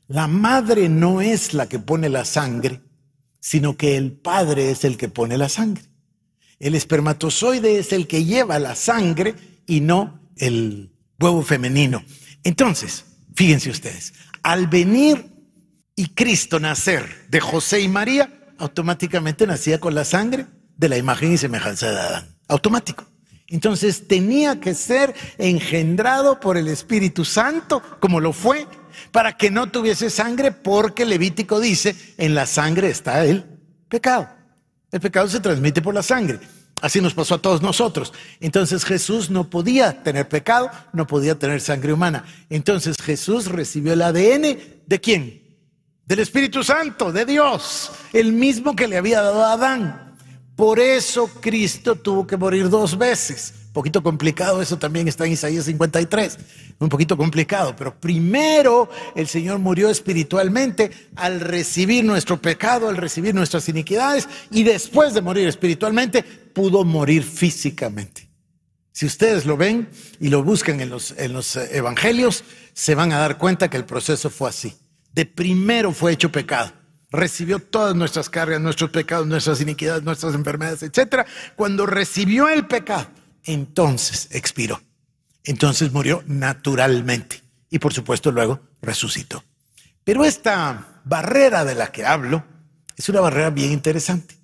la 0.08 0.26
madre 0.26 0.90
no 0.90 1.22
es 1.22 1.54
la 1.54 1.70
que 1.70 1.78
pone 1.78 2.10
la 2.10 2.26
sangre, 2.26 2.82
sino 3.40 3.78
que 3.78 3.96
el 3.96 4.12
padre 4.12 4.72
es 4.72 4.84
el 4.86 4.98
que 4.98 5.08
pone 5.08 5.38
la 5.38 5.50
sangre. 5.50 5.84
El 6.60 6.76
espermatozoide 6.76 7.80
es 7.80 7.92
el 7.94 8.08
que 8.08 8.24
lleva 8.24 8.60
la 8.60 8.76
sangre 8.76 9.36
y 9.66 9.82
no 9.82 10.20
el 10.38 10.92
huevo 11.20 11.42
femenino. 11.42 12.04
Entonces, 12.44 13.06
fíjense 13.36 13.70
ustedes, 13.70 14.14
al 14.44 14.68
venir 14.68 15.26
y 15.96 16.10
Cristo 16.10 16.60
nacer 16.60 17.28
de 17.30 17.40
José 17.40 17.82
y 17.82 17.88
María, 17.88 18.54
automáticamente 18.58 19.48
nacía 19.48 19.80
con 19.80 19.96
la 19.96 20.06
sangre 20.06 20.46
de 20.78 20.90
la 20.90 20.98
imagen 20.98 21.34
y 21.34 21.38
semejanza 21.38 21.92
de 21.92 22.00
Adán. 22.00 22.38
Automático. 22.48 23.06
Entonces 23.48 24.08
tenía 24.08 24.60
que 24.60 24.74
ser 24.74 25.14
engendrado 25.38 26.40
por 26.40 26.58
el 26.58 26.68
Espíritu 26.68 27.26
Santo, 27.26 27.82
como 28.00 28.20
lo 28.20 28.34
fue, 28.34 28.66
para 29.12 29.38
que 29.38 29.52
no 29.52 29.70
tuviese 29.70 30.10
sangre, 30.10 30.52
porque 30.52 31.06
Levítico 31.06 31.60
dice, 31.60 31.96
en 32.18 32.34
la 32.34 32.46
sangre 32.46 32.90
está 32.90 33.24
el 33.26 33.46
pecado. 33.88 34.30
El 34.96 35.02
pecado 35.02 35.28
se 35.28 35.42
transmite 35.42 35.82
por 35.82 35.94
la 35.94 36.02
sangre. 36.02 36.40
Así 36.82 37.02
nos 37.02 37.14
pasó 37.14 37.36
a 37.36 37.42
todos 37.42 37.62
nosotros. 37.62 38.14
Entonces 38.40 38.86
Jesús 38.86 39.30
no 39.30 39.50
podía 39.50 40.02
tener 40.04 40.30
pecado, 40.30 40.72
no 40.94 41.06
podía 41.06 41.38
tener 41.38 41.60
sangre 41.60 41.92
humana. 41.92 42.24
Entonces 42.50 42.96
Jesús 43.04 43.48
recibió 43.48 43.92
el 43.92 44.02
ADN 44.02 44.58
de 44.88 45.02
quién? 45.02 45.44
Del 46.06 46.20
Espíritu 46.20 46.64
Santo, 46.64 47.12
de 47.12 47.26
Dios, 47.26 47.92
el 48.14 48.32
mismo 48.32 48.74
que 48.74 48.88
le 48.88 48.96
había 48.96 49.22
dado 49.22 49.44
a 49.44 49.52
Adán. 49.52 50.16
Por 50.56 50.80
eso 50.80 51.28
Cristo 51.42 51.98
tuvo 51.98 52.26
que 52.26 52.38
morir 52.38 52.70
dos 52.70 52.98
veces 52.98 53.65
poquito 53.76 54.02
complicado, 54.02 54.62
eso 54.62 54.78
también 54.78 55.10
está 55.10 55.26
en 55.26 55.34
Isaías 55.34 55.66
53, 55.66 56.38
un 56.80 56.88
poquito 56.88 57.18
complicado, 57.18 57.76
pero 57.76 57.94
primero 58.00 58.90
el 59.16 59.28
Señor 59.28 59.60
murió 59.60 59.90
espiritualmente 59.90 60.90
al 61.18 61.42
recibir 61.42 62.06
nuestro 62.06 62.42
pecado, 62.42 62.88
al 62.88 62.96
recibir 62.96 63.36
nuestras 63.36 63.68
iniquidades, 63.68 64.30
y 64.50 64.64
después 64.64 65.14
de 65.14 65.22
morir 65.22 65.46
espiritualmente 65.50 66.24
pudo 66.24 66.86
morir 66.86 67.24
físicamente. 67.24 68.30
Si 68.94 69.06
ustedes 69.06 69.46
lo 69.46 69.58
ven 69.58 69.90
y 70.22 70.30
lo 70.30 70.42
buscan 70.42 70.80
en 70.80 70.90
los, 70.90 71.12
en 71.18 71.34
los 71.34 71.58
eh, 71.58 71.68
evangelios, 71.74 72.46
se 72.72 72.96
van 72.96 73.12
a 73.12 73.20
dar 73.20 73.38
cuenta 73.38 73.70
que 73.70 73.76
el 73.76 73.84
proceso 73.84 74.30
fue 74.30 74.50
así. 74.50 74.74
De 75.12 75.26
primero 75.26 75.92
fue 75.92 76.14
hecho 76.14 76.32
pecado 76.32 76.72
recibió 77.12 77.60
todas 77.60 77.96
nuestras 77.96 78.30
cargas, 78.30 78.60
nuestros 78.60 78.90
pecados, 78.90 79.26
nuestras 79.26 79.62
iniquidades, 79.62 80.04
nuestras 80.04 80.36
enfermedades, 80.36 80.84
etcétera. 80.84 81.26
Cuando 81.56 81.86
recibió 81.86 82.50
el 82.50 82.68
pecado, 82.68 83.08
entonces 83.46 84.28
expiró. 84.32 84.82
Entonces 85.44 85.92
murió 85.92 86.24
naturalmente 86.26 87.42
y 87.70 87.80
por 87.80 87.94
supuesto 87.94 88.32
luego 88.32 88.60
resucitó. 88.82 89.44
Pero 90.04 90.26
esta 90.26 91.02
barrera 91.06 91.66
de 91.66 91.76
la 91.76 91.92
que 91.92 92.06
hablo 92.06 92.44
es 92.96 93.10
una 93.10 93.22
barrera 93.22 93.50
bien 93.50 93.72
interesante. 93.72 94.36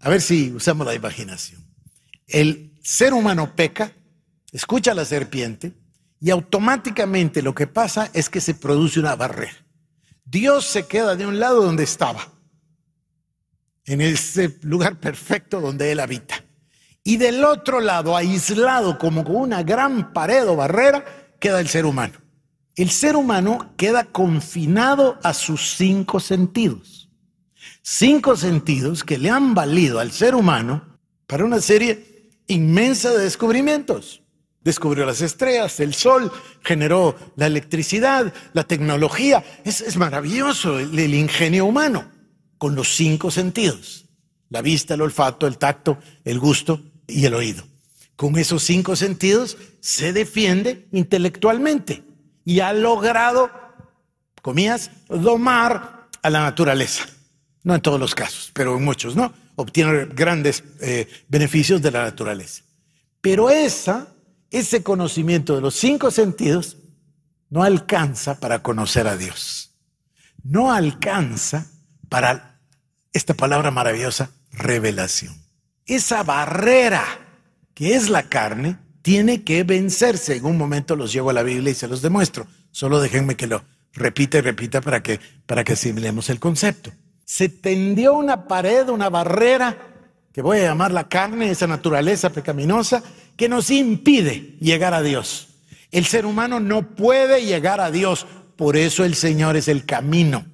A 0.00 0.08
ver 0.08 0.20
si 0.20 0.50
usamos 0.52 0.86
la 0.86 0.94
imaginación. 0.94 1.64
El 2.26 2.78
ser 2.82 3.12
humano 3.12 3.54
peca, 3.54 3.92
escucha 4.52 4.92
a 4.92 4.94
la 4.94 5.04
serpiente 5.04 5.72
y 6.20 6.30
automáticamente 6.30 7.42
lo 7.42 7.54
que 7.54 7.66
pasa 7.66 8.10
es 8.12 8.28
que 8.28 8.40
se 8.40 8.54
produce 8.54 9.00
una 9.00 9.16
barrera. 9.16 9.56
Dios 10.24 10.64
se 10.66 10.86
queda 10.86 11.16
de 11.16 11.26
un 11.26 11.40
lado 11.40 11.62
donde 11.62 11.82
estaba 11.82 12.32
en 13.84 14.00
ese 14.00 14.58
lugar 14.62 15.00
perfecto 15.00 15.60
donde 15.60 15.90
Él 15.90 16.00
habita. 16.00 16.39
Y 17.02 17.16
del 17.16 17.44
otro 17.44 17.80
lado, 17.80 18.16
aislado 18.16 18.98
como 18.98 19.24
con 19.24 19.36
una 19.36 19.62
gran 19.62 20.12
pared 20.12 20.46
o 20.46 20.56
barrera, 20.56 21.04
queda 21.38 21.60
el 21.60 21.68
ser 21.68 21.86
humano. 21.86 22.18
El 22.76 22.90
ser 22.90 23.16
humano 23.16 23.72
queda 23.76 24.04
confinado 24.04 25.18
a 25.22 25.34
sus 25.34 25.76
cinco 25.76 26.20
sentidos. 26.20 27.10
Cinco 27.82 28.36
sentidos 28.36 29.02
que 29.02 29.18
le 29.18 29.30
han 29.30 29.54
valido 29.54 29.98
al 29.98 30.12
ser 30.12 30.34
humano 30.34 30.98
para 31.26 31.44
una 31.44 31.60
serie 31.60 32.28
inmensa 32.46 33.10
de 33.10 33.24
descubrimientos. 33.24 34.22
Descubrió 34.62 35.06
las 35.06 35.22
estrellas, 35.22 35.80
el 35.80 35.94
sol, 35.94 36.30
generó 36.62 37.16
la 37.36 37.46
electricidad, 37.46 38.32
la 38.52 38.64
tecnología. 38.64 39.42
Es, 39.64 39.96
maravilloso 39.96 40.78
el 40.78 41.14
ingenio 41.14 41.64
humano 41.64 42.10
con 42.58 42.74
los 42.74 42.94
cinco 42.94 43.30
sentidos. 43.30 44.06
La 44.50 44.60
vista, 44.60 44.94
el 44.94 45.00
olfato, 45.00 45.46
el 45.46 45.56
tacto, 45.56 45.98
el 46.24 46.38
gusto 46.38 46.89
y 47.10 47.26
el 47.26 47.34
oído. 47.34 47.64
Con 48.16 48.36
esos 48.36 48.62
cinco 48.62 48.96
sentidos 48.96 49.56
se 49.80 50.12
defiende 50.12 50.86
intelectualmente 50.92 52.02
y 52.44 52.60
ha 52.60 52.72
logrado, 52.72 53.50
comillas, 54.42 54.90
domar 55.08 56.08
a 56.22 56.30
la 56.30 56.40
naturaleza. 56.40 57.06
No 57.62 57.74
en 57.74 57.80
todos 57.80 58.00
los 58.00 58.14
casos, 58.14 58.50
pero 58.54 58.76
en 58.76 58.84
muchos, 58.84 59.16
¿no? 59.16 59.32
Obtiene 59.56 60.06
grandes 60.06 60.64
eh, 60.80 61.08
beneficios 61.28 61.82
de 61.82 61.90
la 61.90 62.04
naturaleza. 62.04 62.62
Pero 63.20 63.50
esa, 63.50 64.08
ese 64.50 64.82
conocimiento 64.82 65.54
de 65.54 65.60
los 65.60 65.74
cinco 65.74 66.10
sentidos 66.10 66.78
no 67.50 67.62
alcanza 67.62 68.40
para 68.40 68.62
conocer 68.62 69.06
a 69.06 69.16
Dios. 69.16 69.74
No 70.42 70.72
alcanza 70.72 71.70
para 72.08 72.60
esta 73.12 73.34
palabra 73.34 73.70
maravillosa, 73.70 74.30
revelación. 74.52 75.39
Esa 75.90 76.22
barrera 76.22 77.04
que 77.74 77.96
es 77.96 78.10
la 78.10 78.22
carne 78.22 78.76
tiene 79.02 79.42
que 79.42 79.64
vencerse. 79.64 80.36
En 80.36 80.44
un 80.44 80.56
momento 80.56 80.94
los 80.94 81.12
llevo 81.12 81.30
a 81.30 81.32
la 81.32 81.42
Biblia 81.42 81.72
y 81.72 81.74
se 81.74 81.88
los 81.88 82.00
demuestro. 82.00 82.46
Solo 82.70 83.00
déjenme 83.00 83.34
que 83.34 83.48
lo 83.48 83.64
repita 83.94 84.38
y 84.38 84.42
repita 84.42 84.80
para 84.80 85.02
que, 85.02 85.18
para 85.46 85.64
que 85.64 85.72
asimilemos 85.72 86.30
el 86.30 86.38
concepto. 86.38 86.92
Se 87.24 87.48
tendió 87.48 88.14
una 88.14 88.46
pared, 88.46 88.88
una 88.88 89.08
barrera, 89.08 89.76
que 90.32 90.42
voy 90.42 90.58
a 90.58 90.62
llamar 90.62 90.92
la 90.92 91.08
carne, 91.08 91.50
esa 91.50 91.66
naturaleza 91.66 92.30
pecaminosa, 92.30 93.02
que 93.36 93.48
nos 93.48 93.68
impide 93.72 94.54
llegar 94.60 94.94
a 94.94 95.02
Dios. 95.02 95.48
El 95.90 96.04
ser 96.04 96.24
humano 96.24 96.60
no 96.60 96.94
puede 96.94 97.44
llegar 97.44 97.80
a 97.80 97.90
Dios, 97.90 98.28
por 98.54 98.76
eso 98.76 99.04
el 99.04 99.16
Señor 99.16 99.56
es 99.56 99.66
el 99.66 99.84
camino 99.86 100.44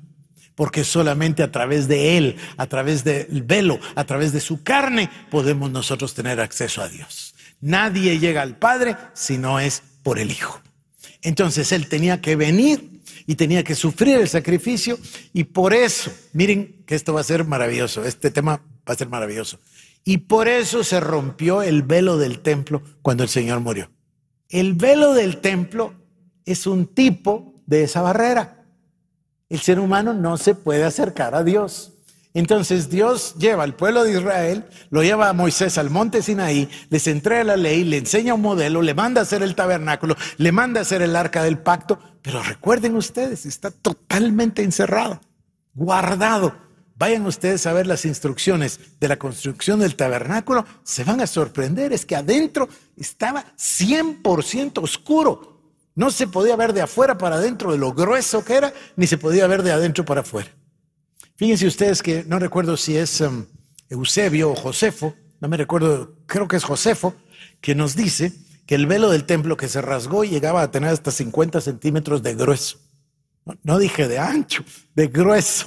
porque 0.56 0.82
solamente 0.82 1.44
a 1.44 1.52
través 1.52 1.86
de 1.86 2.18
Él, 2.18 2.36
a 2.56 2.66
través 2.66 3.04
del 3.04 3.42
velo, 3.42 3.78
a 3.94 4.04
través 4.04 4.32
de 4.32 4.40
su 4.40 4.64
carne, 4.64 5.08
podemos 5.30 5.70
nosotros 5.70 6.14
tener 6.14 6.40
acceso 6.40 6.82
a 6.82 6.88
Dios. 6.88 7.34
Nadie 7.60 8.18
llega 8.18 8.42
al 8.42 8.58
Padre 8.58 8.96
si 9.14 9.38
no 9.38 9.60
es 9.60 9.82
por 10.02 10.18
el 10.18 10.32
Hijo. 10.32 10.60
Entonces 11.22 11.70
Él 11.72 11.88
tenía 11.88 12.20
que 12.20 12.36
venir 12.36 13.02
y 13.26 13.34
tenía 13.34 13.62
que 13.64 13.75
sufrir 13.75 14.16
el 14.16 14.28
sacrificio 14.28 14.98
y 15.32 15.44
por 15.44 15.75
eso, 15.75 16.10
miren 16.32 16.84
que 16.86 16.94
esto 16.94 17.12
va 17.12 17.20
a 17.20 17.25
ser 17.25 17.44
maravilloso, 17.44 18.04
este 18.04 18.30
tema 18.30 18.62
va 18.88 18.94
a 18.94 18.96
ser 18.96 19.08
maravilloso. 19.08 19.58
Y 20.04 20.18
por 20.18 20.48
eso 20.48 20.84
se 20.84 21.00
rompió 21.00 21.62
el 21.62 21.82
velo 21.82 22.16
del 22.16 22.38
templo 22.38 22.82
cuando 23.02 23.25
el 23.25 23.28
Señor 23.28 23.60
murió. 23.60 23.90
El 24.48 24.75
velo 24.75 25.14
del 25.14 25.38
templo 25.38 25.94
es 26.44 26.68
un 26.68 26.86
tipo 26.86 27.60
de 27.66 27.82
esa 27.82 28.02
barrera. 28.02 28.55
El 29.49 29.61
ser 29.61 29.79
humano 29.79 30.12
no 30.12 30.37
se 30.38 30.55
puede 30.55 30.85
acercar 30.85 31.35
a 31.35 31.45
Dios. 31.45 31.93
Entonces 32.37 32.91
Dios 32.91 33.35
lleva 33.38 33.62
al 33.62 33.76
pueblo 33.76 34.05
de 34.05 34.12
Israel, 34.12 34.67
lo 34.91 35.03
lleva 35.03 35.31
a 35.31 35.33
Moisés 35.33 35.79
al 35.79 35.88
monte 35.88 36.21
Sinaí, 36.21 36.69
les 36.91 37.07
entrega 37.07 37.45
la 37.45 37.57
ley, 37.57 37.83
le 37.83 37.97
enseña 37.97 38.35
un 38.35 38.43
modelo, 38.43 38.83
le 38.83 38.93
manda 38.93 39.23
a 39.23 39.25
hacer 39.25 39.43
el 39.43 39.54
tabernáculo, 39.54 40.17
le 40.37 40.52
manda 40.52 40.80
a 40.80 40.82
hacer 40.82 41.00
el 41.00 41.17
arca 41.17 41.43
del 41.43 41.56
pacto, 41.56 41.99
pero 42.21 42.43
recuerden 42.43 42.95
ustedes, 42.95 43.47
está 43.47 43.71
totalmente 43.71 44.63
encerrado, 44.63 45.23
guardado. 45.73 46.54
Vayan 46.99 47.25
ustedes 47.25 47.67
a 47.67 47.73
ver 47.73 47.87
las 47.87 48.04
instrucciones 48.04 48.80
de 49.00 49.09
la 49.09 49.17
construcción 49.17 49.80
del 49.80 49.97
tabernáculo, 49.97 50.67
se 50.82 51.04
van 51.04 51.23
a 51.23 51.26
sorprender, 51.26 51.95
es 51.95 52.04
que 52.04 52.17
adentro 52.17 52.69
estaba 52.99 53.47
100% 53.56 54.82
oscuro, 54.82 55.55
no 55.97 56.11
se 56.11 56.28
podía 56.28 56.54
ver 56.54 56.73
de 56.73 56.82
afuera 56.82 57.19
para 57.19 57.37
adentro 57.37 57.73
de 57.73 57.78
lo 57.78 57.93
grueso 57.93 58.45
que 58.45 58.54
era, 58.54 58.73
ni 58.95 59.06
se 59.09 59.19
podía 59.19 59.47
ver 59.49 59.63
de 59.63 59.73
adentro 59.73 60.04
para 60.04 60.21
afuera. 60.21 60.50
Fíjense 61.37 61.67
ustedes 61.67 62.02
que 62.02 62.23
no 62.25 62.39
recuerdo 62.39 62.76
si 62.76 62.97
es 62.97 63.21
um, 63.23 63.47
Eusebio 63.89 64.52
o 64.52 64.54
Josefo, 64.54 65.15
no 65.41 65.49
me 65.49 65.56
recuerdo, 65.56 66.15
creo 66.26 66.47
que 66.47 66.56
es 66.56 66.65
Josefo, 66.65 67.15
que 67.61 67.75
nos 67.75 67.97
dice 67.97 68.32
que 68.67 68.75
el 68.75 68.87
velo 68.87 69.11
del 69.11 69.25
templo 69.25 69.56
que 69.56 69.69
se 69.69 69.80
rasgó 69.80 70.25
llegaba 70.25 70.63
a 70.63 70.71
tener 70.71 70.91
hasta 70.91 71.11
50 71.11 71.61
centímetros 71.61 72.23
de 72.23 72.35
grueso. 72.35 72.78
no 73.63 73.78
dije 73.78 74.06
de 74.06 74.19
ancho, 74.19 74.65
de 74.95 75.09
grueso. 75.09 75.67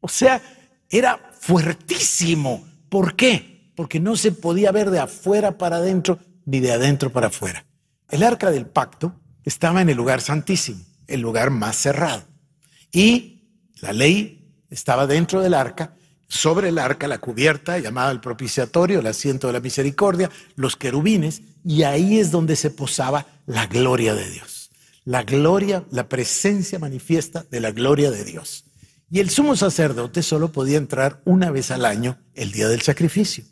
O 0.00 0.08
sea, 0.08 0.40
era 0.88 1.32
fuertísimo. 1.38 2.66
¿Por 2.88 3.14
qué? 3.14 3.72
Porque 3.74 4.00
no 4.00 4.16
se 4.16 4.32
podía 4.32 4.72
ver 4.72 4.90
de 4.90 5.00
afuera 5.00 5.58
para 5.58 5.76
adentro 5.76 6.18
ni 6.46 6.60
de 6.60 6.72
adentro 6.72 7.10
para 7.10 7.26
afuera. 7.26 7.67
El 8.08 8.22
arca 8.22 8.50
del 8.50 8.66
pacto 8.66 9.14
estaba 9.44 9.82
en 9.82 9.90
el 9.90 9.96
lugar 9.96 10.22
santísimo, 10.22 10.82
el 11.06 11.20
lugar 11.20 11.50
más 11.50 11.76
cerrado. 11.76 12.24
Y 12.90 13.42
la 13.80 13.92
ley 13.92 14.50
estaba 14.70 15.06
dentro 15.06 15.40
del 15.42 15.54
arca, 15.54 15.94
sobre 16.26 16.68
el 16.68 16.78
arca 16.78 17.08
la 17.08 17.18
cubierta 17.18 17.78
llamada 17.78 18.10
el 18.10 18.20
propiciatorio, 18.20 19.00
el 19.00 19.06
asiento 19.06 19.46
de 19.46 19.54
la 19.54 19.60
misericordia, 19.60 20.30
los 20.56 20.76
querubines, 20.76 21.42
y 21.64 21.82
ahí 21.82 22.18
es 22.18 22.30
donde 22.30 22.56
se 22.56 22.70
posaba 22.70 23.26
la 23.46 23.66
gloria 23.66 24.14
de 24.14 24.28
Dios. 24.30 24.70
La 25.04 25.22
gloria, 25.22 25.84
la 25.90 26.08
presencia 26.08 26.78
manifiesta 26.78 27.44
de 27.50 27.60
la 27.60 27.72
gloria 27.72 28.10
de 28.10 28.24
Dios. 28.24 28.64
Y 29.10 29.20
el 29.20 29.30
sumo 29.30 29.56
sacerdote 29.56 30.22
solo 30.22 30.52
podía 30.52 30.76
entrar 30.76 31.22
una 31.24 31.50
vez 31.50 31.70
al 31.70 31.84
año, 31.86 32.18
el 32.34 32.52
día 32.52 32.68
del 32.68 32.82
sacrificio 32.82 33.44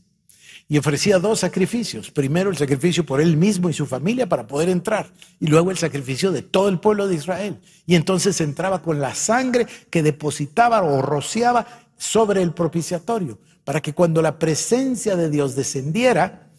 y 0.69 0.79
ofrecía 0.79 1.19
dos 1.19 1.41
sacrificios. 1.41 2.11
Primero 2.11 2.51
el 2.51 2.57
sacrificio 2.57 3.07
por 3.07 3.21
él 3.21 3.37
mismo 3.37 3.71
y 3.71 3.73
su 3.73 3.87
familia 3.87 4.29
para 4.29 4.47
poder 4.47 4.69
entrar 4.69 5.11
y 5.39 5.47
luego 5.47 5.71
el 5.71 5.79
sacrificio 5.79 6.33
de 6.33 6.43
todo 6.43 6.69
el 6.69 6.81
pueblo 6.81 7.07
de 7.07 7.15
Israel. 7.15 7.59
Y 7.87 7.95
entonces 7.95 8.41
entraba 8.41 8.83
con 8.83 9.01
la 9.01 9.15
sangre 9.15 9.67
que 9.91 10.03
depositaba 10.03 10.83
o 10.83 11.03
rociaba 11.03 11.67
sobre 11.97 12.43
el 12.43 12.53
propiciatorio 12.53 13.39
para 13.65 13.81
que 13.81 13.93
cuando 13.93 14.23
la 14.23 14.39
presencia 14.39 15.17
de 15.17 15.31
Dios 15.31 15.57
descendiera, 15.57 16.51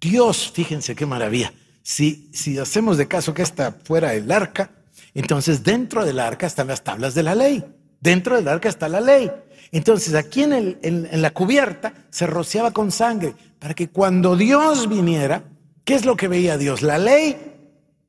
Dios, 0.00 0.50
fíjense 0.52 0.94
qué 0.94 1.06
maravilla, 1.06 1.52
si, 1.82 2.30
si 2.32 2.58
hacemos 2.58 2.96
de 2.96 3.06
caso 3.06 3.34
que 3.34 3.42
esta 3.42 3.72
fuera 3.84 4.14
el 4.14 4.30
arca, 4.32 4.70
entonces 5.14 5.62
dentro 5.62 6.04
del 6.04 6.18
arca 6.18 6.46
están 6.46 6.68
las 6.68 6.82
tablas 6.82 7.14
de 7.14 7.22
la 7.22 7.34
ley, 7.34 7.64
dentro 8.00 8.36
del 8.36 8.48
arca 8.48 8.68
está 8.68 8.88
la 8.88 9.00
ley. 9.00 9.30
Entonces 9.74 10.14
aquí 10.14 10.44
en, 10.44 11.08
la 11.20 11.32
cubierta 11.32 11.92
se 12.10 12.28
rociaba 12.28 12.70
con 12.70 12.92
sangre 12.92 13.34
para 13.64 13.72
que 13.72 13.88
cuando 13.88 14.36
Dios 14.36 14.90
viniera, 14.90 15.42
¿qué 15.86 15.94
es 15.94 16.04
lo 16.04 16.18
que 16.18 16.28
veía 16.28 16.58
Dios? 16.58 16.82
¿La 16.82 16.98
ley? 16.98 17.34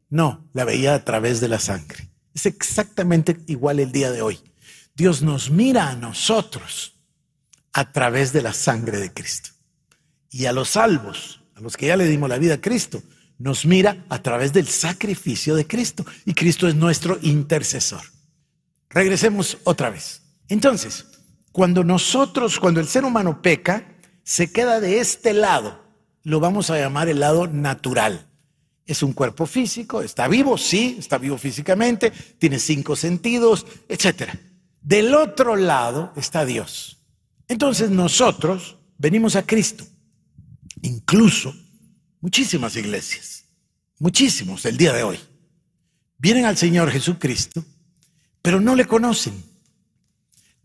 No, 0.10 0.50
la 0.52 0.66
veía 0.66 0.96
a 0.96 1.06
través 1.06 1.40
de 1.40 1.48
la 1.48 1.60
sangre. 1.60 2.10
Es 2.34 2.46
exactamente 2.46 3.38
igual 3.48 3.80
el 3.80 3.94
día 3.94 4.12
de 4.12 4.22
hoy. 4.22 4.38
Dios 4.96 5.22
nos 5.22 5.52
mira 5.52 5.90
a 5.90 5.96
nosotros 5.96 7.00
a 7.72 7.90
través 7.94 8.34
de 8.34 8.42
la 8.42 8.52
sangre 8.52 8.98
de 8.98 9.14
Cristo. 9.14 9.52
Y 10.30 10.46
a 10.46 10.52
los 10.52 10.72
salvos, 10.72 11.40
a 11.56 11.62
los 11.62 11.78
que 11.78 11.88
ya 11.88 11.96
le 11.96 12.04
dimos 12.04 12.28
la 12.28 12.38
vida 12.38 12.56
a 12.56 12.62
Cristo, 12.62 13.02
nos 13.38 13.66
mira 13.66 14.04
a 14.10 14.22
través 14.22 14.52
del 14.52 14.68
sacrificio 14.68 15.56
de 15.56 15.66
Cristo. 15.66 16.06
Y 16.26 16.34
Cristo 16.34 16.68
es 16.68 16.76
nuestro 16.76 17.18
intercesor. 17.22 18.02
Regresemos 18.90 19.60
otra 19.64 19.90
vez. 19.90 20.22
Entonces, 20.50 21.06
cuando 21.54 21.86
nosotros, 21.86 22.60
cuando 22.60 22.82
el 22.82 22.88
ser 22.90 23.06
humano 23.06 23.42
peca, 23.42 23.95
se 24.26 24.52
queda 24.52 24.82
de 24.82 25.00
este 25.00 25.32
lado. 25.32 25.82
Lo 26.24 26.42
vamos 26.42 26.70
a 26.70 26.78
llamar 26.78 27.08
el 27.08 27.22
lado 27.22 27.48
natural. 27.48 28.28
Es 28.86 29.02
un 29.02 29.14
cuerpo 29.14 29.46
físico, 29.46 30.02
está 30.02 30.28
vivo, 30.28 30.58
sí, 30.58 30.98
está 31.00 31.18
vivo 31.18 31.38
físicamente, 31.38 32.12
tiene 32.12 32.60
cinco 32.60 32.98
sentidos, 32.98 33.66
etc. 33.88 34.32
Del 34.82 35.16
otro 35.16 35.56
lado 35.56 36.12
está 36.18 36.44
Dios. 36.44 36.98
Entonces 37.48 37.90
nosotros 37.90 38.78
venimos 38.98 39.38
a 39.38 39.46
Cristo. 39.46 39.86
Incluso 40.82 41.56
muchísimas 42.20 42.76
iglesias, 42.76 43.46
muchísimos 44.00 44.66
el 44.66 44.76
día 44.76 44.92
de 44.92 45.04
hoy, 45.04 45.20
vienen 46.18 46.44
al 46.44 46.58
Señor 46.58 46.92
Jesucristo, 46.92 47.64
pero 48.42 48.60
no 48.60 48.76
le 48.76 48.86
conocen 48.86 49.56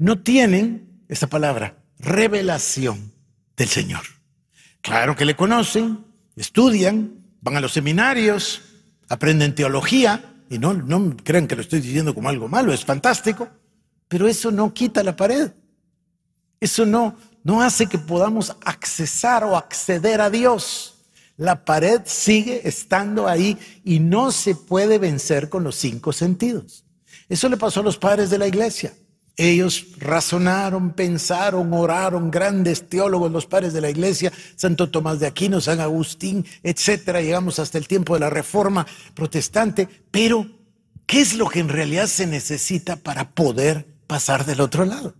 no 0.00 0.18
tienen 0.18 1.04
esta 1.08 1.26
palabra, 1.26 1.84
revelación 1.98 3.12
del 3.60 3.68
Señor. 3.68 4.00
Claro 4.80 5.14
que 5.14 5.26
le 5.26 5.36
conocen, 5.36 6.02
estudian, 6.34 7.12
van 7.42 7.56
a 7.56 7.60
los 7.60 7.72
seminarios, 7.72 8.62
aprenden 9.10 9.54
teología, 9.54 10.34
y 10.48 10.58
no, 10.58 10.72
no 10.72 11.14
crean 11.22 11.46
que 11.46 11.56
lo 11.56 11.60
estoy 11.60 11.80
diciendo 11.80 12.14
como 12.14 12.30
algo 12.30 12.48
malo, 12.48 12.72
es 12.72 12.86
fantástico, 12.86 13.48
pero 14.08 14.26
eso 14.26 14.50
no 14.50 14.72
quita 14.72 15.04
la 15.04 15.14
pared. 15.14 15.52
Eso 16.58 16.86
no, 16.86 17.16
no 17.44 17.60
hace 17.60 17.86
que 17.86 17.98
podamos 17.98 18.56
accesar 18.64 19.44
o 19.44 19.54
acceder 19.56 20.22
a 20.22 20.30
Dios. 20.30 20.94
La 21.36 21.62
pared 21.66 22.00
sigue 22.06 22.66
estando 22.66 23.28
ahí 23.28 23.58
y 23.84 24.00
no 24.00 24.32
se 24.32 24.54
puede 24.54 24.98
vencer 24.98 25.50
con 25.50 25.64
los 25.64 25.76
cinco 25.76 26.14
sentidos. 26.14 26.84
Eso 27.28 27.48
le 27.50 27.58
pasó 27.58 27.80
a 27.80 27.84
los 27.84 27.98
padres 27.98 28.30
de 28.30 28.38
la 28.38 28.48
iglesia. 28.48 28.94
Ellos 29.36 29.86
razonaron, 29.98 30.92
pensaron, 30.92 31.72
oraron, 31.72 32.30
grandes 32.30 32.88
teólogos, 32.88 33.32
los 33.32 33.46
padres 33.46 33.72
de 33.72 33.80
la 33.80 33.90
iglesia, 33.90 34.32
Santo 34.56 34.90
Tomás 34.90 35.20
de 35.20 35.26
Aquino, 35.26 35.60
San 35.60 35.80
Agustín, 35.80 36.44
etcétera. 36.62 37.22
Llegamos 37.22 37.58
hasta 37.58 37.78
el 37.78 37.88
tiempo 37.88 38.14
de 38.14 38.20
la 38.20 38.30
reforma 38.30 38.86
protestante. 39.14 39.88
Pero, 40.10 40.46
¿qué 41.06 41.20
es 41.20 41.34
lo 41.34 41.48
que 41.48 41.60
en 41.60 41.68
realidad 41.68 42.06
se 42.06 42.26
necesita 42.26 42.96
para 42.96 43.30
poder 43.30 43.86
pasar 44.06 44.44
del 44.44 44.60
otro 44.60 44.84
lado? 44.84 45.14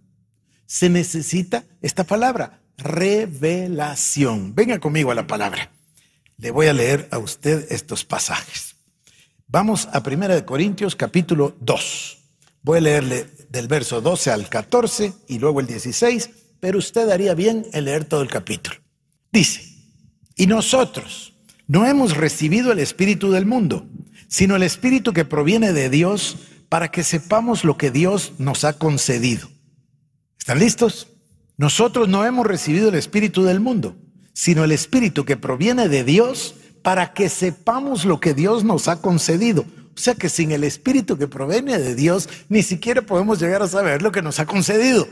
Se 0.67 0.91
necesita 0.91 1.65
esta 1.81 2.05
palabra, 2.05 2.61
revelación. 2.77 4.55
Venga 4.55 4.79
conmigo 4.79 5.11
a 5.11 5.15
la 5.15 5.27
palabra. 5.27 5.71
Le 6.37 6.51
voy 6.51 6.67
a 6.67 6.73
leer 6.73 7.09
a 7.11 7.19
usted 7.19 7.67
estos 7.71 8.05
pasajes. 8.05 8.77
Vamos 9.47 9.89
a 9.93 10.01
1 10.01 10.47
Corintios 10.47 10.95
capítulo 10.95 11.57
2. 11.61 12.19
Voy 12.63 12.79
a 12.79 12.81
leerle 12.83 13.27
del 13.51 13.69
verso 13.69 14.01
12 14.01 14.31
al 14.31 14.49
14 14.49 15.13
y 15.29 15.39
luego 15.39 15.61
el 15.61 15.67
16, 15.67 16.31
pero 16.61 16.79
usted 16.79 17.11
haría 17.11 17.35
bien 17.35 17.67
en 17.73 17.85
leer 17.85 18.05
todo 18.05 18.23
el 18.23 18.29
capítulo. 18.29 18.77
Dice, 19.33 19.63
y 20.37 20.47
nosotros 20.47 21.35
no 21.67 21.87
hemos 21.87 22.17
recibido 22.17 22.73
el 22.73 22.79
Espíritu 22.79 23.31
del 23.31 23.47
mundo, 23.47 23.87
sino 24.29 24.57
el 24.57 24.63
Espíritu 24.63 25.13
que 25.13 25.25
proviene 25.25 25.73
de 25.73 25.91
Dios 25.91 26.37
para 26.69 26.91
que 26.91 27.03
sepamos 27.03 27.65
lo 27.65 27.77
que 27.77 27.91
Dios 27.91 28.33
nos 28.39 28.65
ha 28.65 28.79
concedido. 28.79 29.49
¿Están 30.39 30.61
listos? 30.61 31.09
Nosotros 31.57 32.09
no 32.09 32.25
hemos 32.25 32.47
recibido 32.47 32.89
el 32.89 32.95
Espíritu 32.95 33.43
del 33.43 33.61
mundo, 33.61 33.97
sino 34.33 34.65
el 34.65 34.73
Espíritu 34.73 35.25
que 35.25 35.37
proviene 35.37 35.89
de 35.89 36.05
Dios 36.05 36.55
para 36.83 37.13
que 37.13 37.29
sepamos 37.29 38.05
lo 38.05 38.21
que 38.21 38.33
Dios 38.33 38.65
nos 38.65 38.89
ha 38.89 39.03
concedido. 39.03 39.67
O 40.01 40.03
sea 40.03 40.15
que 40.15 40.31
sin 40.31 40.51
el 40.51 40.65
Espíritu 40.65 41.19
que 41.19 41.29
proviene 41.29 41.79
de 41.79 41.95
Dios, 41.95 42.27
ni 42.49 42.63
siquiera 42.63 43.03
podemos 43.03 43.39
llegar 43.39 43.61
a 43.61 43.69
saber 43.69 44.01
lo 44.01 44.11
que 44.11 44.23
nos 44.23 44.41
ha 44.41 44.47
concedido. 44.47 45.07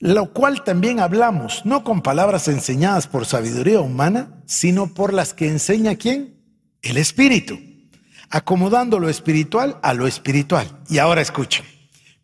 Lo 0.00 0.32
cual 0.32 0.64
también 0.64 0.98
hablamos, 0.98 1.64
no 1.64 1.84
con 1.84 2.02
palabras 2.02 2.48
enseñadas 2.48 3.06
por 3.06 3.24
sabiduría 3.24 3.80
humana, 3.80 4.42
sino 4.46 4.92
por 4.92 5.12
las 5.12 5.32
que 5.32 5.46
enseña 5.46 5.94
quién? 5.94 6.34
El 6.82 6.96
Espíritu, 6.96 7.56
acomodando 8.30 8.98
lo 8.98 9.08
espiritual 9.08 9.78
a 9.80 9.94
lo 9.94 10.08
espiritual. 10.08 10.66
Y 10.88 10.98
ahora 10.98 11.20
escuchen, 11.20 11.64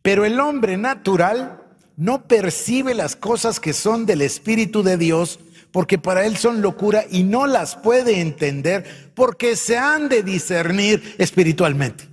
pero 0.03 0.25
el 0.25 0.41
hombre 0.41 0.77
natural 0.77 1.63
no 1.97 2.27
percibe 2.27 2.95
las 2.95 3.15
cosas 3.15 3.61
que 3.61 3.75
son 3.75 4.07
del 4.07 4.23
Espíritu 4.23 4.83
de 4.83 4.97
Dios, 4.97 5.39
porque 5.73 5.99
para 5.99 6.27
él 6.27 6.37
son 6.37 6.63
locura 6.63 7.05
y 7.11 7.23
no 7.23 7.47
las 7.47 7.77
puede 7.77 8.21
entender 8.21 9.13
porque 9.15 9.57
se 9.57 9.79
han 9.79 10.09
de 10.09 10.23
discernir 10.23 11.15
espiritualmente. 11.19 12.09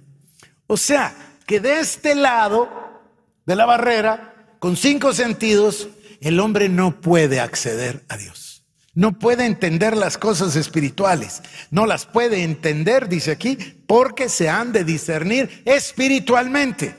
O 0.67 0.78
sea, 0.78 1.15
que 1.46 1.60
de 1.60 1.80
este 1.80 2.13
lado 2.13 2.70
de 3.46 3.56
la 3.56 3.65
barrera, 3.65 4.56
con 4.60 4.76
cinco 4.76 5.13
sentidos, 5.13 5.88
el 6.22 6.39
hombre 6.39 6.70
no 6.70 7.00
puede 7.00 7.39
acceder 7.39 8.04
a 8.10 8.17
Dios. 8.17 8.63
No 8.93 9.17
puede 9.17 9.46
entender 9.46 9.96
las 9.96 10.17
cosas 10.17 10.56
espirituales. 10.56 11.41
No 11.70 11.86
las 11.86 12.06
puede 12.06 12.43
entender, 12.43 13.08
dice 13.08 13.32
aquí, 13.32 13.58
porque 13.86 14.28
se 14.28 14.50
han 14.50 14.74
de 14.74 14.84
discernir 14.84 15.62
espiritualmente. 15.65 16.96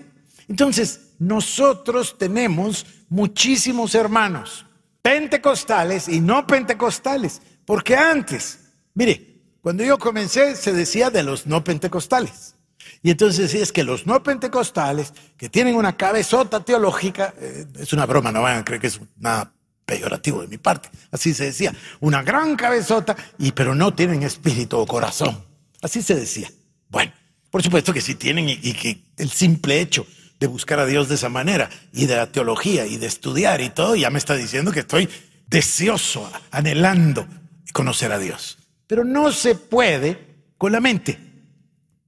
Entonces, 0.48 1.00
nosotros 1.18 2.16
tenemos 2.16 2.86
muchísimos 3.08 3.94
hermanos 3.94 4.64
pentecostales 5.02 6.08
y 6.08 6.20
no 6.20 6.46
pentecostales. 6.46 7.40
Porque 7.64 7.96
antes, 7.96 8.58
mire, 8.94 9.42
cuando 9.60 9.84
yo 9.84 9.98
comencé 9.98 10.56
se 10.56 10.72
decía 10.72 11.10
de 11.10 11.22
los 11.22 11.46
no 11.46 11.64
pentecostales. 11.64 12.54
Y 13.02 13.10
entonces 13.10 13.54
es 13.54 13.72
que 13.72 13.84
los 13.84 14.06
no 14.06 14.22
pentecostales, 14.22 15.12
que 15.36 15.48
tienen 15.48 15.76
una 15.76 15.96
cabezota 15.96 16.64
teológica, 16.64 17.34
eh, 17.38 17.66
es 17.78 17.92
una 17.92 18.06
broma, 18.06 18.32
no 18.32 18.42
vayan 18.42 18.60
a 18.60 18.64
creer 18.64 18.80
que 18.80 18.86
es 18.88 19.00
nada 19.16 19.52
peyorativo 19.84 20.42
de 20.42 20.48
mi 20.48 20.58
parte, 20.58 20.90
así 21.10 21.32
se 21.32 21.44
decía, 21.44 21.74
una 22.00 22.22
gran 22.22 22.56
cabezota, 22.56 23.16
y 23.38 23.52
pero 23.52 23.74
no 23.74 23.94
tienen 23.94 24.22
espíritu 24.22 24.76
o 24.78 24.86
corazón. 24.86 25.44
Así 25.80 26.02
se 26.02 26.14
decía. 26.14 26.50
Bueno, 26.88 27.12
por 27.50 27.62
supuesto 27.62 27.92
que 27.92 28.00
sí 28.00 28.14
tienen 28.14 28.48
y 28.48 28.72
que 28.72 29.00
el 29.16 29.30
simple 29.30 29.80
hecho 29.80 30.06
de 30.40 30.46
buscar 30.46 30.78
a 30.78 30.86
Dios 30.86 31.08
de 31.08 31.16
esa 31.16 31.28
manera 31.28 31.68
y 31.92 32.06
de 32.06 32.16
la 32.16 32.30
teología 32.30 32.86
y 32.86 32.96
de 32.96 33.06
estudiar 33.06 33.60
y 33.60 33.70
todo, 33.70 33.96
ya 33.96 34.10
me 34.10 34.18
está 34.18 34.34
diciendo 34.34 34.72
que 34.72 34.80
estoy 34.80 35.08
deseoso, 35.48 36.30
anhelando 36.50 37.26
conocer 37.72 38.12
a 38.12 38.18
Dios. 38.18 38.58
Pero 38.86 39.04
no 39.04 39.32
se 39.32 39.54
puede 39.54 40.18
con 40.56 40.72
la 40.72 40.80
mente. 40.80 41.18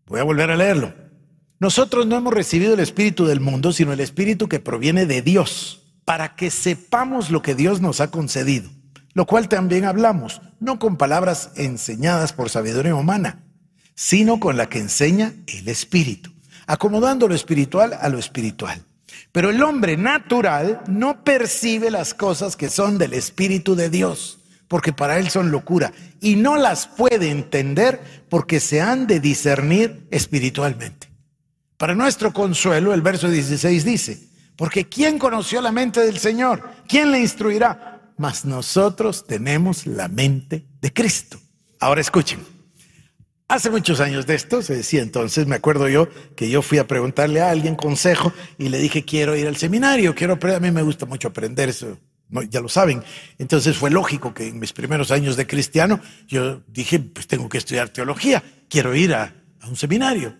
Voy 0.07 0.21
a 0.21 0.25
volver 0.25 0.51
a 0.51 0.57
leerlo. 0.57 0.95
Nosotros 1.59 2.07
no 2.07 2.17
hemos 2.17 2.33
recibido 2.33 2.75
el 2.75 2.81
espíritu 2.81 3.27
del 3.27 3.41
mundo, 3.41 3.73
sino 3.73 3.93
el 3.93 4.01
espíritu 4.01 4.49
que 4.49 4.61
proviene 4.61 5.07
de 5.07 5.23
Dios, 5.23 5.83
para 6.05 6.35
que 6.35 6.51
sepamos 6.51 7.31
lo 7.31 7.43
que 7.43 7.55
Dios 7.55 7.81
nos 7.81 8.01
ha 8.01 8.11
concedido, 8.11 8.71
lo 9.13 9.27
cual 9.27 9.49
también 9.49 9.85
hablamos, 9.85 10.41
no 10.59 10.79
con 10.79 10.97
palabras 10.97 11.51
enseñadas 11.57 12.33
por 12.33 12.49
sabiduría 12.49 12.95
humana, 12.95 13.45
sino 13.95 14.41
con 14.41 14.57
la 14.57 14.69
que 14.69 14.79
enseña 14.79 15.35
el 15.47 15.69
espíritu 15.69 16.30
acomodando 16.71 17.27
lo 17.27 17.35
espiritual 17.35 17.99
a 18.01 18.09
lo 18.09 18.21
espiritual. 18.21 18.81
Pero 19.33 19.51
el 19.51 19.61
hombre 19.61 19.97
natural 19.97 20.83
no 20.87 21.25
percibe 21.25 21.91
las 21.91 22.15
cosas 22.15 22.55
que 22.55 22.69
son 22.69 22.97
del 22.97 23.13
Espíritu 23.13 23.75
de 23.75 23.91
Dios, 23.91 24.39
porque 24.69 24.93
para 24.93 25.19
él 25.19 25.31
son 25.31 25.51
locura, 25.51 25.93
y 26.21 26.37
no 26.37 26.57
las 26.57 26.87
puede 26.87 27.31
entender 27.31 28.25
porque 28.29 28.61
se 28.61 28.81
han 28.81 29.09
de 29.09 29.19
discernir 29.19 30.07
espiritualmente. 30.13 31.09
Para 31.77 31.97
nuestro 31.97 32.33
consuelo, 32.33 32.95
el 32.95 33.03
verso 33.03 33.29
16 33.29 33.85
dice, 33.85 34.29
porque 34.55 34.89
¿quién 34.89 35.19
conoció 35.19 35.61
la 35.61 35.73
mente 35.73 35.99
del 36.01 36.19
Señor? 36.19 36.71
¿Quién 36.87 37.11
le 37.11 37.19
instruirá? 37.19 38.13
Mas 38.17 38.45
nosotros 38.45 39.27
tenemos 39.27 39.89
la 39.89 40.07
mente 40.07 40.67
de 40.81 40.93
Cristo. 40.93 41.41
Ahora 41.81 42.01
escuchen. 42.01 42.60
Hace 43.51 43.69
muchos 43.69 43.99
años 43.99 44.29
de 44.29 44.37
esto, 44.37 44.63
se 44.63 44.77
decía 44.77 45.03
entonces, 45.03 45.49
me 45.49 45.57
acuerdo 45.57 45.89
yo 45.89 46.09
que 46.37 46.49
yo 46.49 46.63
fui 46.63 46.79
a 46.79 46.87
preguntarle 46.87 47.41
a 47.41 47.51
alguien 47.51 47.75
consejo 47.75 48.33
y 48.59 48.69
le 48.69 48.79
dije, 48.79 49.05
quiero 49.05 49.35
ir 49.35 49.49
al 49.49 49.57
seminario, 49.57 50.15
quiero 50.15 50.35
aprender, 50.35 50.59
a 50.59 50.61
mí 50.61 50.71
me 50.71 50.85
gusta 50.85 51.05
mucho 51.05 51.27
aprender 51.27 51.69
eso, 51.69 51.99
ya 52.49 52.61
lo 52.61 52.69
saben. 52.69 53.03
Entonces 53.39 53.77
fue 53.77 53.91
lógico 53.91 54.33
que 54.33 54.47
en 54.47 54.61
mis 54.61 54.73
primeros 54.73 55.11
años 55.11 55.37
de 55.37 55.49
cristiano 55.49 55.99
yo 56.29 56.63
dije, 56.69 57.01
pues 57.01 57.27
tengo 57.27 57.49
que 57.49 57.59
estudiar 57.59 57.89
teología, 57.89 58.41
quiero 58.69 58.95
ir 58.95 59.15
a, 59.15 59.35
a 59.59 59.69
un 59.69 59.75
seminario. 59.75 60.37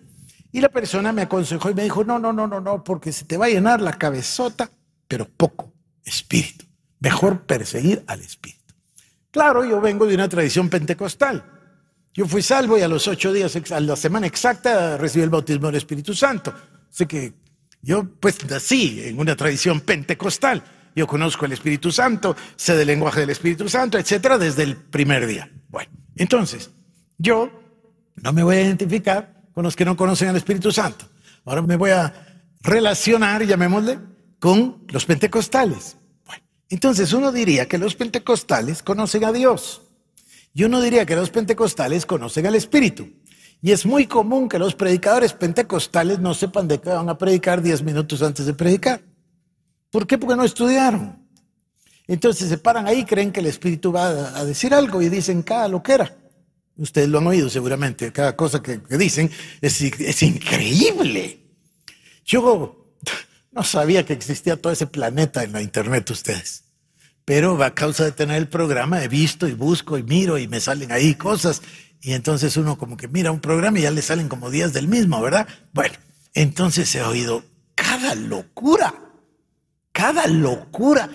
Y 0.53 0.61
la 0.61 0.69
persona 0.69 1.11
me 1.11 1.23
aconsejó 1.23 1.69
y 1.69 1.73
me 1.73 1.83
dijo, 1.83 2.05
no, 2.05 2.17
no, 2.17 2.31
no, 2.31 2.47
no, 2.47 2.61
no, 2.61 2.81
porque 2.81 3.11
se 3.11 3.25
te 3.25 3.35
va 3.35 3.47
a 3.47 3.49
llenar 3.49 3.81
la 3.81 3.91
cabezota, 3.91 4.71
pero 5.09 5.27
poco 5.27 5.73
espíritu. 6.05 6.65
Mejor 7.01 7.41
perseguir 7.41 8.05
al 8.07 8.21
espíritu. 8.21 8.73
Claro, 9.31 9.65
yo 9.65 9.81
vengo 9.81 10.05
de 10.05 10.15
una 10.15 10.29
tradición 10.29 10.69
pentecostal. 10.69 11.57
Yo 12.13 12.25
fui 12.27 12.41
salvo 12.41 12.77
y 12.77 12.81
a 12.81 12.87
los 12.87 13.07
ocho 13.07 13.31
días, 13.31 13.55
a 13.71 13.79
la 13.79 13.95
semana 13.95 14.27
exacta, 14.27 14.97
recibí 14.97 15.23
el 15.23 15.29
bautismo 15.29 15.67
del 15.67 15.75
Espíritu 15.75 16.13
Santo. 16.13 16.53
Así 16.91 17.05
que 17.05 17.33
yo 17.81 18.05
pues 18.19 18.37
nací 18.49 19.01
en 19.03 19.17
una 19.17 19.35
tradición 19.35 19.79
pentecostal. 19.81 20.61
Yo 20.93 21.07
conozco 21.07 21.45
el 21.45 21.53
Espíritu 21.53 21.89
Santo, 21.89 22.35
sé 22.57 22.75
del 22.75 22.87
lenguaje 22.87 23.21
del 23.21 23.29
Espíritu 23.29 23.69
Santo, 23.69 23.97
etcétera, 23.97 24.37
desde 24.37 24.63
el 24.63 24.75
primer 24.75 25.25
día. 25.25 25.49
Bueno, 25.69 25.89
entonces, 26.17 26.69
yo 27.17 27.49
no 28.15 28.33
me 28.33 28.43
voy 28.43 28.57
a 28.57 28.61
identificar 28.61 29.43
con 29.53 29.63
los 29.63 29.75
que 29.75 29.85
no 29.85 29.95
conocen 29.95 30.27
al 30.27 30.35
Espíritu 30.35 30.71
Santo. 30.71 31.05
Ahora 31.45 31.61
me 31.61 31.77
voy 31.77 31.91
a 31.91 32.13
relacionar, 32.61 33.43
llamémosle, 33.45 33.99
con 34.39 34.83
los 34.89 35.05
pentecostales. 35.05 35.95
Bueno, 36.25 36.43
entonces 36.69 37.13
uno 37.13 37.31
diría 37.31 37.67
que 37.67 37.77
los 37.77 37.95
pentecostales 37.95 38.83
conocen 38.83 39.23
a 39.23 39.31
Dios. 39.31 39.81
Yo 40.53 40.67
no 40.67 40.81
diría 40.81 41.05
que 41.05 41.15
los 41.15 41.29
pentecostales 41.29 42.05
conocen 42.05 42.45
al 42.45 42.55
Espíritu. 42.55 43.09
Y 43.61 43.71
es 43.71 43.85
muy 43.85 44.07
común 44.07 44.49
que 44.49 44.59
los 44.59 44.75
predicadores 44.75 45.33
pentecostales 45.33 46.19
no 46.19 46.33
sepan 46.33 46.67
de 46.67 46.79
qué 46.79 46.89
van 46.89 47.09
a 47.09 47.17
predicar 47.17 47.61
diez 47.61 47.83
minutos 47.83 48.21
antes 48.21 48.45
de 48.45 48.53
predicar. 48.53 49.01
¿Por 49.91 50.07
qué? 50.07 50.17
Porque 50.17 50.35
no 50.35 50.43
estudiaron. 50.43 51.19
Entonces 52.07 52.49
se 52.49 52.57
paran 52.57 52.87
ahí, 52.87 53.05
creen 53.05 53.31
que 53.31 53.39
el 53.39 53.45
Espíritu 53.45 53.91
va 53.91 54.07
a 54.07 54.43
decir 54.43 54.73
algo 54.73 55.01
y 55.01 55.09
dicen 55.09 55.43
cada 55.43 55.67
loquera. 55.67 56.17
Ustedes 56.75 57.07
lo 57.07 57.19
han 57.19 57.27
oído 57.27 57.49
seguramente, 57.49 58.11
cada 58.11 58.35
cosa 58.35 58.61
que, 58.61 58.81
dicen 58.97 59.29
es, 59.61 59.81
es 59.81 60.23
increíble. 60.23 61.39
Yo 62.25 62.85
no 63.51 63.63
sabía 63.63 64.05
que 64.05 64.13
existía 64.13 64.59
todo 64.59 64.73
ese 64.73 64.87
planeta 64.87 65.43
en 65.43 65.51
la 65.51 65.61
internet 65.61 66.09
ustedes 66.09 66.70
pero 67.25 67.61
a 67.63 67.73
causa 67.73 68.03
de 68.03 68.11
tener 68.11 68.37
el 68.37 68.47
programa 68.47 69.03
he 69.03 69.07
visto 69.07 69.47
y 69.47 69.53
busco 69.53 69.97
y 69.97 70.03
miro 70.03 70.37
y 70.37 70.47
me 70.47 70.59
salen 70.59 70.91
ahí 70.91 71.15
cosas 71.15 71.61
y 72.01 72.13
entonces 72.13 72.57
uno 72.57 72.77
como 72.77 72.97
que 72.97 73.07
mira 73.07 73.31
un 73.31 73.39
programa 73.39 73.77
y 73.79 73.83
ya 73.83 73.91
le 73.91 74.01
salen 74.01 74.27
como 74.27 74.49
días 74.49 74.73
del 74.73 74.87
mismo, 74.87 75.21
¿verdad? 75.21 75.47
Bueno, 75.71 75.95
entonces 76.33 76.93
he 76.95 77.03
oído 77.03 77.43
cada 77.75 78.15
locura, 78.15 78.93
cada 79.91 80.27
locura. 80.27 81.09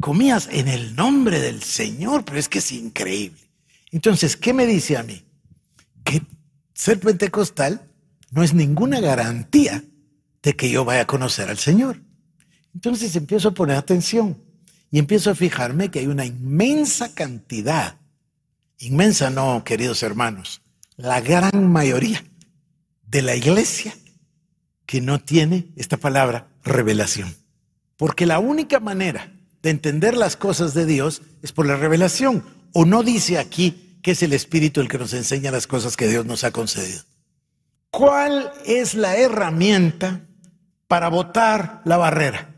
comías 0.00 0.48
en 0.52 0.68
el 0.68 0.94
nombre 0.94 1.40
del 1.40 1.62
Señor, 1.62 2.24
pero 2.24 2.38
es 2.38 2.48
que 2.48 2.58
es 2.58 2.70
increíble. 2.72 3.40
Entonces, 3.90 4.36
¿qué 4.36 4.52
me 4.52 4.66
dice 4.66 4.96
a 4.96 5.02
mí? 5.02 5.24
Que 6.04 6.22
ser 6.74 7.00
pentecostal 7.00 7.90
no 8.30 8.42
es 8.42 8.52
ninguna 8.52 9.00
garantía 9.00 9.82
de 10.42 10.54
que 10.54 10.70
yo 10.70 10.84
vaya 10.84 11.02
a 11.02 11.06
conocer 11.06 11.48
al 11.48 11.58
Señor. 11.58 12.02
Entonces 12.74 13.16
empiezo 13.16 13.48
a 13.48 13.54
poner 13.54 13.76
atención 13.76 14.36
y 14.90 14.98
empiezo 14.98 15.30
a 15.30 15.34
fijarme 15.34 15.90
que 15.90 16.00
hay 16.00 16.06
una 16.06 16.24
inmensa 16.24 17.14
cantidad, 17.14 17.96
inmensa 18.78 19.30
no, 19.30 19.62
queridos 19.64 20.02
hermanos, 20.02 20.62
la 20.96 21.20
gran 21.20 21.70
mayoría 21.70 22.24
de 23.06 23.22
la 23.22 23.36
iglesia 23.36 23.94
que 24.86 25.00
no 25.00 25.20
tiene 25.20 25.68
esta 25.76 25.96
palabra 25.96 26.48
revelación. 26.64 27.36
Porque 27.96 28.26
la 28.26 28.38
única 28.38 28.80
manera 28.80 29.32
de 29.62 29.70
entender 29.70 30.16
las 30.16 30.36
cosas 30.36 30.72
de 30.74 30.86
Dios 30.86 31.22
es 31.42 31.52
por 31.52 31.66
la 31.66 31.76
revelación. 31.76 32.44
O 32.72 32.84
no 32.84 33.02
dice 33.02 33.38
aquí 33.38 33.98
que 34.02 34.12
es 34.12 34.22
el 34.22 34.32
Espíritu 34.32 34.80
el 34.80 34.88
que 34.88 34.98
nos 34.98 35.12
enseña 35.12 35.50
las 35.50 35.66
cosas 35.66 35.96
que 35.96 36.08
Dios 36.08 36.24
nos 36.24 36.44
ha 36.44 36.52
concedido. 36.52 37.02
¿Cuál 37.90 38.52
es 38.64 38.94
la 38.94 39.16
herramienta 39.16 40.20
para 40.86 41.08
botar 41.08 41.82
la 41.84 41.96
barrera? 41.96 42.54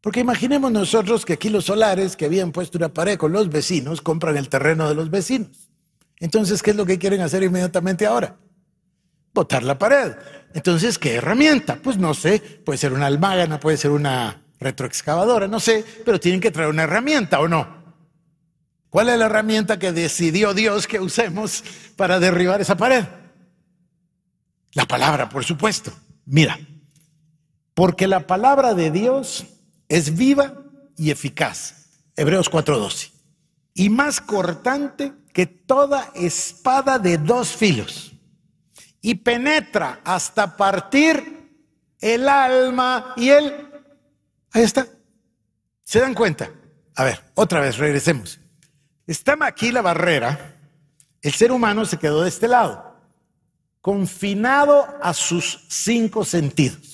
Porque 0.00 0.20
imaginemos 0.20 0.70
nosotros 0.70 1.24
que 1.24 1.34
aquí 1.34 1.48
los 1.48 1.64
solares 1.64 2.16
que 2.16 2.26
habían 2.26 2.52
puesto 2.52 2.78
una 2.78 2.92
pared 2.92 3.18
con 3.18 3.32
los 3.32 3.48
vecinos 3.48 4.00
compran 4.00 4.36
el 4.36 4.48
terreno 4.48 4.88
de 4.88 4.94
los 4.94 5.10
vecinos. 5.10 5.70
Entonces, 6.20 6.62
¿qué 6.62 6.70
es 6.70 6.76
lo 6.76 6.86
que 6.86 6.98
quieren 6.98 7.20
hacer 7.20 7.42
inmediatamente 7.42 8.06
ahora? 8.06 8.36
Botar 9.34 9.62
la 9.62 9.78
pared. 9.78 10.14
Entonces, 10.54 10.98
¿qué 10.98 11.16
herramienta? 11.16 11.78
Pues 11.82 11.98
no 11.98 12.14
sé, 12.14 12.40
puede 12.64 12.78
ser 12.78 12.92
una 12.92 13.06
almágana, 13.06 13.60
puede 13.60 13.76
ser 13.76 13.90
una 13.90 14.42
retroexcavadora, 14.60 15.46
no 15.48 15.60
sé, 15.60 15.84
pero 16.04 16.18
tienen 16.18 16.40
que 16.40 16.50
traer 16.50 16.68
una 16.68 16.84
herramienta 16.84 17.40
o 17.40 17.48
no. 17.48 17.78
¿Cuál 18.90 19.10
es 19.10 19.18
la 19.18 19.26
herramienta 19.26 19.78
que 19.78 19.92
decidió 19.92 20.54
Dios 20.54 20.86
que 20.86 20.98
usemos 20.98 21.62
para 21.96 22.18
derribar 22.18 22.60
esa 22.60 22.76
pared? 22.76 23.04
La 24.72 24.86
palabra, 24.86 25.28
por 25.28 25.44
supuesto. 25.44 25.92
Mira, 26.24 26.58
porque 27.74 28.06
la 28.06 28.26
palabra 28.26 28.74
de 28.74 28.90
Dios 28.90 29.46
es 29.88 30.16
viva 30.16 30.54
y 30.96 31.10
eficaz. 31.10 31.86
Hebreos 32.16 32.50
4:12. 32.50 33.12
Y 33.74 33.90
más 33.90 34.20
cortante 34.20 35.12
que 35.32 35.46
toda 35.46 36.10
espada 36.14 36.98
de 36.98 37.18
dos 37.18 37.54
filos. 37.54 38.12
Y 39.00 39.14
penetra 39.14 40.00
hasta 40.04 40.56
partir 40.56 41.38
el 42.00 42.28
alma 42.28 43.14
y 43.16 43.28
el 43.28 43.68
Ahí 44.52 44.62
está. 44.62 44.86
¿Se 45.82 46.00
dan 46.00 46.14
cuenta? 46.14 46.50
A 46.96 47.04
ver, 47.04 47.22
otra 47.34 47.60
vez, 47.60 47.78
regresemos. 47.78 48.40
Está 49.06 49.36
aquí 49.42 49.72
la 49.72 49.82
barrera. 49.82 50.56
El 51.22 51.32
ser 51.32 51.52
humano 51.52 51.84
se 51.84 51.98
quedó 51.98 52.22
de 52.22 52.28
este 52.28 52.48
lado, 52.48 52.96
confinado 53.80 54.86
a 55.02 55.12
sus 55.14 55.66
cinco 55.68 56.24
sentidos. 56.24 56.87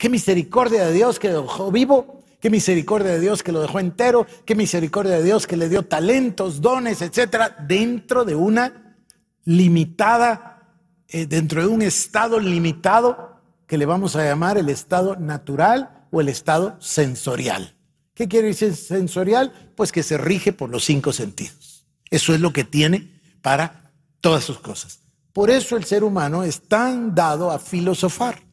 Qué 0.00 0.08
misericordia 0.08 0.86
de 0.86 0.94
Dios 0.94 1.18
que 1.18 1.28
lo 1.28 1.42
dejó 1.42 1.70
vivo, 1.70 2.22
qué 2.40 2.48
misericordia 2.48 3.12
de 3.12 3.20
Dios 3.20 3.42
que 3.42 3.52
lo 3.52 3.60
dejó 3.60 3.80
entero, 3.80 4.26
qué 4.46 4.54
misericordia 4.54 5.16
de 5.16 5.22
Dios 5.22 5.46
que 5.46 5.58
le 5.58 5.68
dio 5.68 5.82
talentos, 5.82 6.62
dones, 6.62 7.02
etcétera, 7.02 7.54
dentro 7.68 8.24
de 8.24 8.34
una 8.34 8.96
limitada, 9.44 10.72
eh, 11.06 11.26
dentro 11.26 11.60
de 11.60 11.68
un 11.68 11.82
estado 11.82 12.40
limitado 12.40 13.42
que 13.66 13.76
le 13.76 13.84
vamos 13.84 14.16
a 14.16 14.24
llamar 14.24 14.56
el 14.56 14.70
estado 14.70 15.16
natural 15.16 16.06
o 16.10 16.22
el 16.22 16.30
estado 16.30 16.78
sensorial. 16.80 17.76
¿Qué 18.14 18.26
quiere 18.26 18.46
decir 18.46 18.74
sensorial? 18.76 19.52
Pues 19.76 19.92
que 19.92 20.02
se 20.02 20.16
rige 20.16 20.54
por 20.54 20.70
los 20.70 20.82
cinco 20.82 21.12
sentidos. 21.12 21.84
Eso 22.08 22.32
es 22.32 22.40
lo 22.40 22.54
que 22.54 22.64
tiene 22.64 23.20
para 23.42 23.92
todas 24.22 24.44
sus 24.44 24.60
cosas. 24.60 25.00
Por 25.34 25.50
eso 25.50 25.76
el 25.76 25.84
ser 25.84 26.04
humano 26.04 26.42
es 26.42 26.62
tan 26.62 27.14
dado 27.14 27.50
a 27.50 27.58
filosofar 27.58 28.48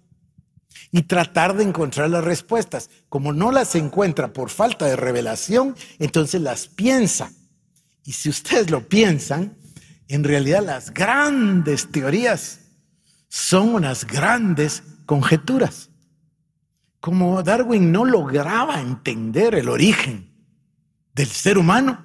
y 0.91 1.03
tratar 1.03 1.55
de 1.55 1.63
encontrar 1.63 2.09
las 2.09 2.23
respuestas. 2.23 2.89
Como 3.09 3.33
no 3.33 3.51
las 3.51 3.75
encuentra 3.75 4.33
por 4.33 4.49
falta 4.49 4.85
de 4.85 4.95
revelación, 4.95 5.75
entonces 5.99 6.41
las 6.41 6.67
piensa. 6.67 7.31
Y 8.03 8.13
si 8.13 8.29
ustedes 8.29 8.69
lo 8.69 8.87
piensan, 8.87 9.57
en 10.07 10.23
realidad 10.23 10.63
las 10.63 10.93
grandes 10.93 11.91
teorías 11.91 12.59
son 13.27 13.75
unas 13.75 14.05
grandes 14.07 14.83
conjeturas 15.05 15.89
como 16.99 17.41
Darwin 17.41 17.91
no 17.91 18.03
lograba 18.03 18.81
entender 18.81 19.55
el 19.55 19.69
origen 19.69 20.29
del 21.13 21.27
ser 21.27 21.57
humano, 21.57 22.03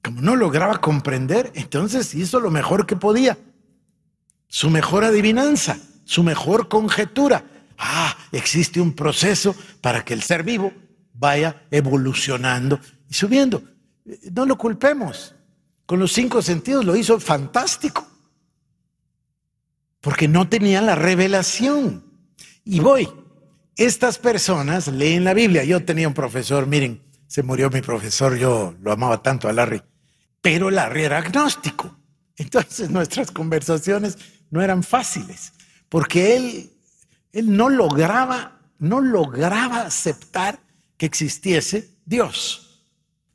como 0.00 0.20
no 0.20 0.36
lograba 0.36 0.80
comprender, 0.80 1.50
entonces 1.56 2.14
hizo 2.14 2.38
lo 2.38 2.50
mejor 2.50 2.86
que 2.86 2.94
podía, 2.94 3.36
su 4.46 4.70
mejor 4.70 5.02
adivinanza, 5.02 5.78
su 6.04 6.22
mejor 6.22 6.68
conjetura. 6.68 7.44
Ah, 7.78 8.16
existe 8.32 8.80
un 8.80 8.92
proceso 8.92 9.54
para 9.80 10.04
que 10.04 10.12
el 10.12 10.22
ser 10.22 10.42
vivo 10.42 10.72
vaya 11.14 11.66
evolucionando 11.70 12.80
y 13.08 13.14
subiendo. 13.14 13.62
No 14.32 14.44
lo 14.44 14.58
culpemos. 14.58 15.34
Con 15.86 16.00
los 16.00 16.12
cinco 16.12 16.42
sentidos 16.42 16.84
lo 16.84 16.96
hizo 16.96 17.18
fantástico. 17.20 18.06
Porque 20.00 20.28
no 20.28 20.48
tenía 20.48 20.82
la 20.82 20.94
revelación. 20.94 22.04
Y 22.64 22.80
voy, 22.80 23.08
estas 23.76 24.18
personas 24.18 24.88
leen 24.88 25.24
la 25.24 25.32
Biblia. 25.32 25.64
Yo 25.64 25.84
tenía 25.84 26.08
un 26.08 26.14
profesor, 26.14 26.66
miren, 26.66 27.02
se 27.28 27.42
murió 27.42 27.70
mi 27.70 27.82
profesor, 27.82 28.36
yo 28.36 28.74
lo 28.80 28.90
amaba 28.90 29.22
tanto 29.22 29.48
a 29.48 29.52
Larry, 29.52 29.82
pero 30.40 30.70
Larry 30.70 31.04
era 31.04 31.18
agnóstico. 31.18 31.96
Entonces 32.36 32.90
nuestras 32.90 33.30
conversaciones 33.30 34.16
no 34.50 34.62
eran 34.62 34.82
fáciles, 34.82 35.52
porque 35.88 36.36
él, 36.36 36.72
él 37.32 37.56
no 37.56 37.68
lograba, 37.68 38.60
no 38.78 39.00
lograba 39.00 39.82
aceptar 39.82 40.60
que 40.96 41.06
existiese 41.06 41.90
Dios. 42.04 42.84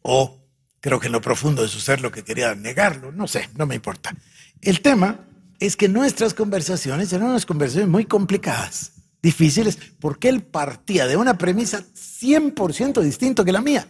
O 0.01 0.39
creo 0.79 0.99
que 0.99 1.07
en 1.07 1.13
lo 1.13 1.21
profundo 1.21 1.61
de 1.61 1.69
su 1.69 1.79
ser 1.79 2.01
lo 2.01 2.11
que 2.11 2.23
quería 2.23 2.55
negarlo, 2.55 3.11
no 3.11 3.27
sé, 3.27 3.49
no 3.55 3.65
me 3.65 3.75
importa. 3.75 4.15
El 4.61 4.81
tema 4.81 5.19
es 5.59 5.75
que 5.75 5.87
nuestras 5.87 6.33
conversaciones 6.33 7.13
eran 7.13 7.29
unas 7.29 7.45
conversaciones 7.45 7.89
muy 7.89 8.05
complicadas 8.05 8.91
difíciles 9.21 9.77
porque 9.99 10.27
él 10.27 10.43
partía 10.43 11.07
de 11.07 11.15
una 11.15 11.37
premisa 11.37 11.83
100% 11.95 13.01
distinto 13.01 13.45
que 13.45 13.53
la 13.53 13.61
mía. 13.61 13.87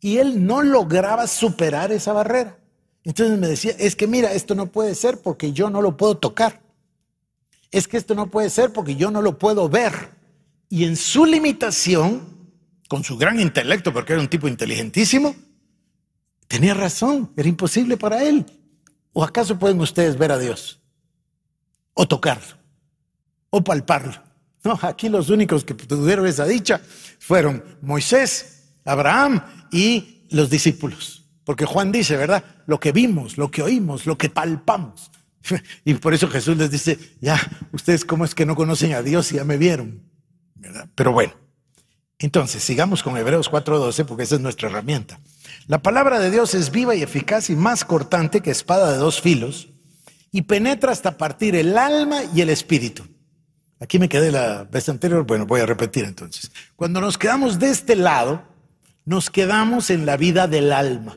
Y 0.00 0.18
él 0.18 0.44
no 0.44 0.62
lograba 0.62 1.26
superar 1.26 1.92
esa 1.92 2.12
barrera. 2.12 2.58
Entonces 3.04 3.38
me 3.38 3.46
decía, 3.46 3.74
es 3.78 3.96
que 3.96 4.06
mira, 4.06 4.32
esto 4.32 4.54
no 4.54 4.66
puede 4.66 4.94
ser 4.94 5.20
porque 5.20 5.52
yo 5.52 5.70
no 5.70 5.80
lo 5.80 5.96
puedo 5.96 6.16
tocar. 6.16 6.60
Es 7.70 7.86
que 7.86 7.96
esto 7.96 8.14
no 8.14 8.30
puede 8.30 8.50
ser 8.50 8.72
porque 8.72 8.96
yo 8.96 9.10
no 9.10 9.22
lo 9.22 9.38
puedo 9.38 9.68
ver. 9.68 10.10
Y 10.68 10.84
en 10.84 10.96
su 10.96 11.24
limitación, 11.24 12.50
con 12.88 13.04
su 13.04 13.16
gran 13.16 13.40
intelecto, 13.40 13.92
porque 13.92 14.12
era 14.12 14.22
un 14.22 14.28
tipo 14.28 14.48
inteligentísimo, 14.48 15.34
tenía 16.48 16.74
razón, 16.74 17.32
era 17.36 17.48
imposible 17.48 17.96
para 17.96 18.22
él. 18.22 18.46
¿O 19.12 19.24
acaso 19.24 19.58
pueden 19.58 19.80
ustedes 19.80 20.16
ver 20.16 20.32
a 20.32 20.38
Dios? 20.38 20.80
O 21.94 22.06
tocarlo, 22.06 22.56
o 23.50 23.62
palparlo. 23.62 24.14
No, 24.62 24.78
aquí 24.82 25.08
los 25.08 25.30
únicos 25.30 25.64
que 25.64 25.74
tuvieron 25.74 26.26
esa 26.26 26.44
dicha 26.44 26.80
fueron 27.18 27.64
Moisés, 27.80 28.74
Abraham 28.84 29.42
y 29.72 30.26
los 30.30 30.50
discípulos. 30.50 31.24
Porque 31.44 31.64
Juan 31.64 31.90
dice, 31.90 32.16
¿verdad? 32.16 32.44
Lo 32.66 32.78
que 32.78 32.92
vimos, 32.92 33.38
lo 33.38 33.50
que 33.50 33.62
oímos, 33.62 34.06
lo 34.06 34.16
que 34.18 34.28
palpamos. 34.28 35.10
Y 35.84 35.94
por 35.94 36.14
eso 36.14 36.28
Jesús 36.28 36.56
les 36.56 36.70
dice, 36.70 36.98
ya, 37.20 37.40
ustedes 37.72 38.04
cómo 38.04 38.24
es 38.24 38.34
que 38.34 38.46
no 38.46 38.56
conocen 38.56 38.92
a 38.94 39.02
Dios 39.02 39.32
y 39.32 39.36
ya 39.36 39.44
me 39.44 39.56
vieron. 39.56 40.02
Pero 40.94 41.12
bueno, 41.12 41.32
entonces 42.18 42.62
sigamos 42.62 43.02
con 43.02 43.16
Hebreos 43.16 43.50
4:12 43.50 44.04
porque 44.04 44.24
esa 44.24 44.34
es 44.36 44.40
nuestra 44.40 44.68
herramienta. 44.68 45.20
La 45.66 45.82
palabra 45.82 46.18
de 46.20 46.30
Dios 46.30 46.54
es 46.54 46.70
viva 46.70 46.94
y 46.94 47.02
eficaz 47.02 47.50
y 47.50 47.56
más 47.56 47.84
cortante 47.84 48.40
que 48.40 48.50
espada 48.50 48.92
de 48.92 48.98
dos 48.98 49.20
filos 49.20 49.68
y 50.30 50.42
penetra 50.42 50.92
hasta 50.92 51.16
partir 51.16 51.56
el 51.56 51.76
alma 51.78 52.20
y 52.34 52.40
el 52.40 52.50
espíritu 52.50 53.04
Aquí 53.80 53.98
me 53.98 54.10
quedé 54.10 54.30
la 54.30 54.64
vez 54.64 54.90
anterior, 54.90 55.24
bueno, 55.24 55.46
voy 55.46 55.60
a 55.60 55.66
repetir 55.66 56.04
entonces. 56.04 56.52
Cuando 56.76 57.00
nos 57.00 57.16
quedamos 57.16 57.58
de 57.58 57.70
este 57.70 57.96
lado, 57.96 58.44
nos 59.06 59.30
quedamos 59.30 59.88
en 59.88 60.04
la 60.04 60.18
vida 60.18 60.46
del 60.46 60.70
alma. 60.72 61.16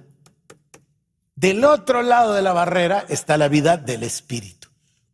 Del 1.35 1.65
otro 1.65 2.03
lado 2.03 2.33
de 2.33 2.41
la 2.41 2.53
barrera 2.53 3.05
está 3.09 3.37
la 3.37 3.47
vida 3.47 3.77
del 3.77 4.03
espíritu. 4.03 4.67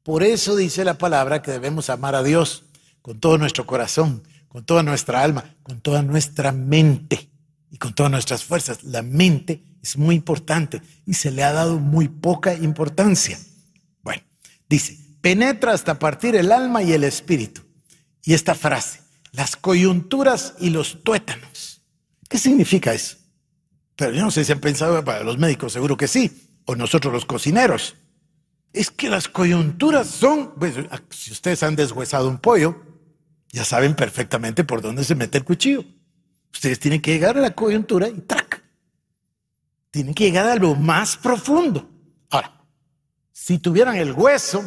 Por 0.04 0.24
eso 0.24 0.56
dice 0.56 0.84
la 0.84 0.98
palabra 0.98 1.42
que 1.42 1.52
debemos 1.52 1.90
amar 1.90 2.16
a 2.16 2.24
Dios 2.24 2.66
con 3.02 3.20
todo 3.20 3.38
nuestro 3.38 3.66
corazón, 3.66 4.28
con 4.48 4.66
toda 4.66 4.84
nuestra 4.84 5.24
alma, 5.24 5.56
con 5.64 5.80
toda 5.80 6.02
nuestra 6.02 6.52
mente 6.52 7.30
y 7.72 7.78
con 7.78 7.94
todas 7.94 8.12
nuestras 8.12 8.44
fuerzas. 8.44 8.84
La 8.84 9.02
mente 9.02 9.64
es 9.82 9.98
muy 9.98 10.16
importante 10.16 10.82
y 11.06 11.14
se 11.14 11.32
le 11.32 11.44
ha 11.44 11.54
dado 11.54 11.80
muy 11.80 12.08
poca 12.08 12.54
importancia. 12.54 13.40
Bueno, 14.02 14.24
dice, 14.68 14.98
penetra 15.22 15.74
hasta 15.74 16.00
partir 16.00 16.36
el 16.36 16.52
alma 16.52 16.84
y 16.84 16.92
el 16.92 17.04
espíritu. 17.04 17.62
Y 18.24 18.34
esta 18.34 18.56
frase, 18.56 19.02
las 19.32 19.56
coyunturas 19.56 20.56
y 20.60 20.72
los 20.72 21.04
tuétanos. 21.04 21.82
¿Qué 22.28 22.38
significa 22.38 22.94
eso? 22.94 23.19
Pero 24.00 24.14
yo 24.14 24.22
no 24.22 24.32
sé 24.32 24.46
si 24.46 24.54
han 24.54 24.62
pensado 24.62 25.04
para 25.04 25.26
los 25.26 25.38
médicos, 25.38 25.74
seguro 25.74 25.98
que 25.98 26.08
sí, 26.08 26.62
o 26.64 26.74
nosotros 26.74 27.12
los 27.12 27.26
cocineros. 27.26 27.98
Es 28.72 28.92
que 28.92 29.10
las 29.10 29.28
coyunturas 29.28 30.08
son, 30.08 30.54
pues, 30.58 30.76
si 31.10 31.34
ustedes 31.34 31.64
han 31.64 31.76
deshuesado 31.76 32.30
un 32.30 32.38
pollo, 32.38 32.82
ya 33.52 33.66
saben 33.66 33.98
perfectamente 33.98 34.64
por 34.64 34.82
dónde 34.82 35.04
se 35.04 35.16
mete 35.16 35.38
el 35.38 35.44
cuchillo. 35.44 35.84
Ustedes 36.54 36.80
tienen 36.80 37.02
que 37.02 37.12
llegar 37.12 37.38
a 37.38 37.42
la 37.42 37.54
coyuntura 37.54 38.08
y 38.08 38.14
¡trac! 38.22 38.64
Tienen 39.92 40.14
que 40.14 40.24
llegar 40.24 40.48
a 40.48 40.56
lo 40.56 40.76
más 40.76 41.18
profundo. 41.18 41.90
Ahora, 42.30 42.64
si 43.34 43.60
tuvieran 43.60 43.98
el 43.98 44.14
hueso, 44.14 44.64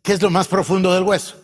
¿qué 0.00 0.14
es 0.14 0.22
lo 0.22 0.30
más 0.30 0.48
profundo 0.48 0.94
del 0.94 1.02
hueso? 1.02 1.38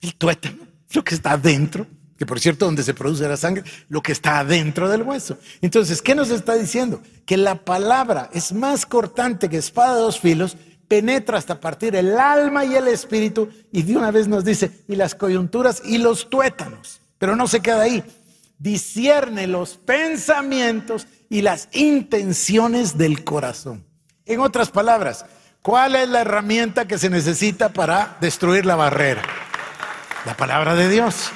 El 0.00 0.16
tuétano, 0.16 0.66
lo 0.94 1.04
que 1.04 1.14
está 1.14 1.34
adentro, 1.34 1.86
que 2.22 2.26
por 2.26 2.38
cierto, 2.38 2.66
donde 2.66 2.84
se 2.84 2.94
produce 2.94 3.26
la 3.26 3.36
sangre, 3.36 3.64
lo 3.88 4.00
que 4.00 4.12
está 4.12 4.38
adentro 4.38 4.88
del 4.88 5.02
hueso. 5.02 5.38
Entonces, 5.60 6.00
¿qué 6.00 6.14
nos 6.14 6.30
está 6.30 6.54
diciendo? 6.54 7.02
Que 7.26 7.36
la 7.36 7.64
palabra 7.64 8.30
es 8.32 8.52
más 8.52 8.86
cortante 8.86 9.48
que 9.48 9.56
espada 9.56 9.96
de 9.96 10.02
dos 10.02 10.20
filos, 10.20 10.56
penetra 10.86 11.36
hasta 11.36 11.58
partir 11.58 11.96
el 11.96 12.16
alma 12.16 12.64
y 12.64 12.76
el 12.76 12.86
espíritu, 12.86 13.48
y 13.72 13.82
de 13.82 13.96
una 13.96 14.12
vez 14.12 14.28
nos 14.28 14.44
dice, 14.44 14.70
y 14.86 14.94
las 14.94 15.16
coyunturas 15.16 15.82
y 15.84 15.98
los 15.98 16.30
tuétanos. 16.30 17.00
Pero 17.18 17.34
no 17.34 17.48
se 17.48 17.58
queda 17.58 17.82
ahí. 17.82 18.04
Discierne 18.56 19.48
los 19.48 19.78
pensamientos 19.78 21.08
y 21.28 21.42
las 21.42 21.70
intenciones 21.72 22.96
del 22.96 23.24
corazón. 23.24 23.84
En 24.26 24.38
otras 24.38 24.70
palabras, 24.70 25.26
¿cuál 25.60 25.96
es 25.96 26.08
la 26.08 26.20
herramienta 26.20 26.86
que 26.86 26.98
se 26.98 27.10
necesita 27.10 27.72
para 27.72 28.16
destruir 28.20 28.64
la 28.64 28.76
barrera? 28.76 29.22
La 30.24 30.36
palabra 30.36 30.76
de 30.76 30.88
Dios. 30.88 31.32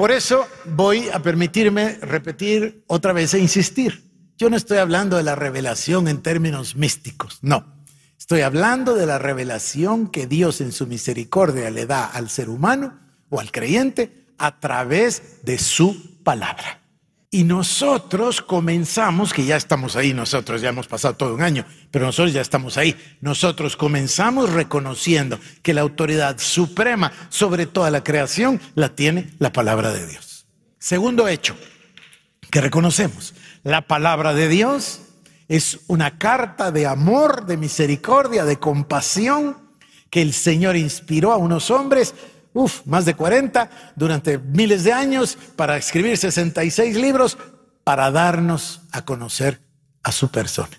Por 0.00 0.12
eso 0.12 0.48
voy 0.64 1.10
a 1.10 1.18
permitirme 1.18 1.98
repetir 2.00 2.84
otra 2.86 3.12
vez 3.12 3.34
e 3.34 3.38
insistir. 3.38 4.02
Yo 4.38 4.48
no 4.48 4.56
estoy 4.56 4.78
hablando 4.78 5.18
de 5.18 5.22
la 5.22 5.34
revelación 5.34 6.08
en 6.08 6.22
términos 6.22 6.74
místicos, 6.74 7.38
no. 7.42 7.66
Estoy 8.18 8.40
hablando 8.40 8.94
de 8.94 9.04
la 9.04 9.18
revelación 9.18 10.08
que 10.08 10.26
Dios 10.26 10.62
en 10.62 10.72
su 10.72 10.86
misericordia 10.86 11.70
le 11.70 11.84
da 11.84 12.06
al 12.06 12.30
ser 12.30 12.48
humano 12.48 12.98
o 13.28 13.40
al 13.40 13.52
creyente 13.52 14.24
a 14.38 14.58
través 14.58 15.44
de 15.44 15.58
su 15.58 16.16
palabra. 16.24 16.79
Y 17.32 17.44
nosotros 17.44 18.40
comenzamos, 18.40 19.32
que 19.32 19.44
ya 19.44 19.56
estamos 19.56 19.94
ahí, 19.94 20.12
nosotros 20.12 20.60
ya 20.60 20.70
hemos 20.70 20.88
pasado 20.88 21.14
todo 21.14 21.34
un 21.34 21.42
año, 21.42 21.64
pero 21.92 22.06
nosotros 22.06 22.32
ya 22.32 22.40
estamos 22.40 22.76
ahí. 22.76 22.96
Nosotros 23.20 23.76
comenzamos 23.76 24.50
reconociendo 24.50 25.38
que 25.62 25.72
la 25.72 25.82
autoridad 25.82 26.38
suprema 26.38 27.12
sobre 27.28 27.66
toda 27.66 27.92
la 27.92 28.02
creación 28.02 28.60
la 28.74 28.96
tiene 28.96 29.30
la 29.38 29.52
palabra 29.52 29.92
de 29.92 30.08
Dios. 30.08 30.46
Segundo 30.80 31.28
hecho 31.28 31.56
que 32.50 32.60
reconocemos, 32.60 33.32
la 33.62 33.82
palabra 33.82 34.34
de 34.34 34.48
Dios 34.48 35.02
es 35.46 35.80
una 35.86 36.18
carta 36.18 36.72
de 36.72 36.88
amor, 36.88 37.46
de 37.46 37.56
misericordia, 37.56 38.44
de 38.44 38.58
compasión 38.58 39.56
que 40.10 40.20
el 40.20 40.32
Señor 40.32 40.76
inspiró 40.76 41.30
a 41.32 41.36
unos 41.36 41.70
hombres 41.70 42.12
uf, 42.52 42.84
más 42.86 43.04
de 43.04 43.14
40 43.14 43.70
durante 43.96 44.38
miles 44.38 44.84
de 44.84 44.92
años 44.92 45.36
para 45.56 45.76
escribir 45.76 46.16
66 46.16 46.96
libros 46.96 47.38
para 47.84 48.10
darnos 48.10 48.82
a 48.92 49.04
conocer 49.04 49.60
a 50.02 50.12
su 50.12 50.30
persona. 50.30 50.78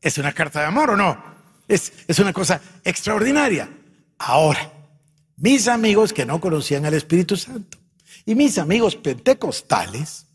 ¿Es 0.00 0.18
una 0.18 0.32
carta 0.32 0.60
de 0.60 0.66
amor 0.66 0.90
o 0.90 0.96
no? 0.96 1.22
Es, 1.68 1.92
es 2.06 2.18
una 2.18 2.32
cosa 2.32 2.60
extraordinaria. 2.84 3.68
Ahora, 4.18 4.72
mis 5.36 5.68
amigos 5.68 6.12
que 6.12 6.26
no 6.26 6.40
conocían 6.40 6.84
al 6.84 6.94
Espíritu 6.94 7.36
Santo 7.36 7.78
y 8.24 8.34
mis 8.34 8.58
amigos 8.58 8.96
pentecostales 8.96 10.26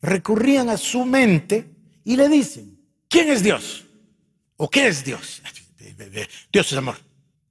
recurrían 0.00 0.68
a 0.68 0.76
su 0.76 1.04
mente 1.04 1.70
y 2.04 2.16
le 2.16 2.28
dicen, 2.28 2.78
¿quién 3.08 3.30
es 3.30 3.42
Dios? 3.42 3.84
¿O 4.56 4.68
qué 4.68 4.88
es 4.88 5.04
Dios? 5.04 5.42
Dios 6.52 6.72
es 6.72 6.78
amor, 6.78 6.96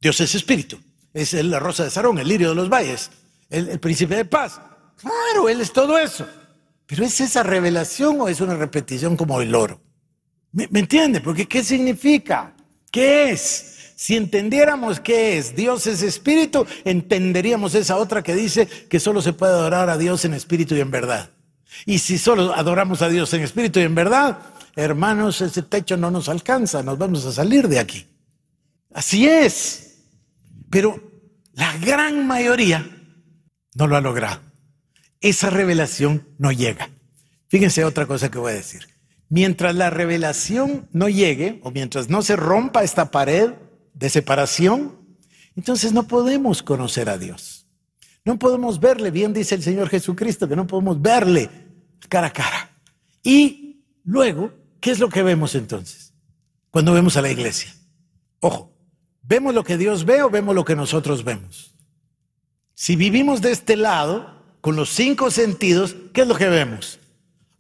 Dios 0.02 0.20
es 0.22 0.36
espíritu, 0.36 0.80
es 1.14 1.34
la 1.34 1.60
rosa 1.60 1.84
de 1.84 1.92
Sarón, 1.92 2.18
el 2.18 2.28
lirio 2.28 2.50
de 2.50 2.56
los 2.56 2.70
valles, 2.70 3.12
el, 3.50 3.80
príncipe 3.80 4.16
de 4.16 4.26
paz. 4.26 4.60
Claro, 4.98 5.50
Él 5.50 5.62
es 5.62 5.72
todo 5.72 5.98
eso. 5.98 6.28
Pero 6.86 7.06
¿es 7.06 7.22
esa 7.22 7.44
revelación 7.44 8.20
o 8.20 8.28
es 8.28 8.42
una 8.42 8.56
repetición 8.56 9.16
como 9.16 9.42
el 9.42 9.54
oro? 9.54 9.80
¿Me, 10.52 10.68
¿Me, 10.70 10.80
entiende? 10.80 11.22
Porque 11.22 11.48
¿qué 11.48 11.64
significa? 11.64 12.54
¿Qué 12.92 13.32
es? 13.32 13.94
Si 13.96 14.16
entendiéramos 14.16 15.00
qué 15.00 15.38
es, 15.38 15.56
Dios 15.56 15.88
es 15.88 16.02
espíritu, 16.02 16.66
entenderíamos 16.84 17.74
esa 17.76 17.98
otra 17.98 18.22
que 18.22 18.36
dice 18.36 18.68
que 18.68 19.00
solo 19.00 19.22
se 19.22 19.34
puede 19.34 19.54
adorar 19.54 19.90
a 19.90 19.98
Dios 19.98 20.26
en 20.26 20.34
espíritu 20.34 20.76
y 20.76 20.82
en 20.82 20.92
verdad. 20.92 21.30
Y 21.86 22.00
si 22.00 22.18
solo 22.18 22.54
adoramos 22.54 23.02
a 23.02 23.10
Dios 23.10 23.34
en 23.34 23.42
espíritu 23.42 23.80
y 23.80 23.84
en 23.84 23.96
verdad, 23.96 24.40
hermanos, 24.76 25.42
ese 25.42 25.62
techo 25.64 25.98
no 25.98 26.12
nos 26.12 26.30
alcanza, 26.30 26.84
nos 26.84 26.98
vamos 26.98 27.26
a 27.26 27.32
salir 27.32 27.68
de 27.68 27.80
aquí. 27.80 28.06
Así 28.94 29.28
es. 29.28 29.93
Pero 30.74 31.00
la 31.54 31.78
gran 31.78 32.26
mayoría 32.26 32.84
no 33.76 33.86
lo 33.86 33.96
ha 33.96 34.02
logrado. 34.02 34.42
Esa 35.22 35.52
revelación 35.52 36.28
no 36.40 36.52
llega. 36.52 36.90
Fíjense 37.48 37.86
otra 37.86 38.08
cosa 38.08 38.32
que 38.32 38.40
voy 38.40 38.54
a 38.54 38.56
decir. 38.56 38.88
Mientras 39.30 39.76
la 39.76 39.92
revelación 39.92 40.90
no 40.92 41.10
llegue, 41.10 41.60
o 41.62 41.70
mientras 41.70 42.10
no 42.10 42.24
se 42.24 42.36
rompa 42.36 42.84
esta 42.84 43.12
pared 43.12 43.52
de 43.94 44.10
separación, 44.10 44.98
entonces 45.56 45.94
no 45.94 46.08
podemos 46.08 46.64
conocer 46.64 47.08
a 47.08 47.20
Dios. 47.20 47.68
No 48.26 48.40
podemos 48.40 48.80
verle, 48.80 49.12
bien 49.12 49.32
dice 49.32 49.54
el 49.54 49.62
Señor 49.62 49.90
Jesucristo, 49.90 50.50
que 50.50 50.56
no 50.56 50.66
podemos 50.66 51.00
verle 51.00 51.52
cara 52.10 52.28
a 52.28 52.34
cara. 52.34 52.82
Y 53.22 53.86
luego, 54.04 54.52
¿qué 54.80 54.90
es 54.90 54.98
lo 54.98 55.10
que 55.10 55.22
vemos 55.22 55.54
entonces? 55.54 56.16
Cuando 56.72 56.94
vemos 56.94 57.16
a 57.16 57.22
la 57.22 57.30
iglesia. 57.30 57.72
Ojo, 58.40 58.73
¿Vemos 59.24 59.54
lo 59.56 59.64
que 59.64 59.78
Dios 59.78 60.06
ve 60.06 60.22
o 60.22 60.30
vemos 60.30 60.54
lo 60.54 60.66
que 60.66 60.76
nosotros 60.76 61.24
vemos? 61.24 61.74
Si 62.76 62.96
vivimos 62.96 63.42
de 63.42 63.52
este 63.52 63.76
lado, 63.76 64.44
con 64.62 64.76
los 64.76 64.90
cinco 64.90 65.32
sentidos, 65.32 65.96
¿qué 66.14 66.22
es 66.22 66.28
lo 66.28 66.36
que 66.36 66.50
vemos? 66.50 67.00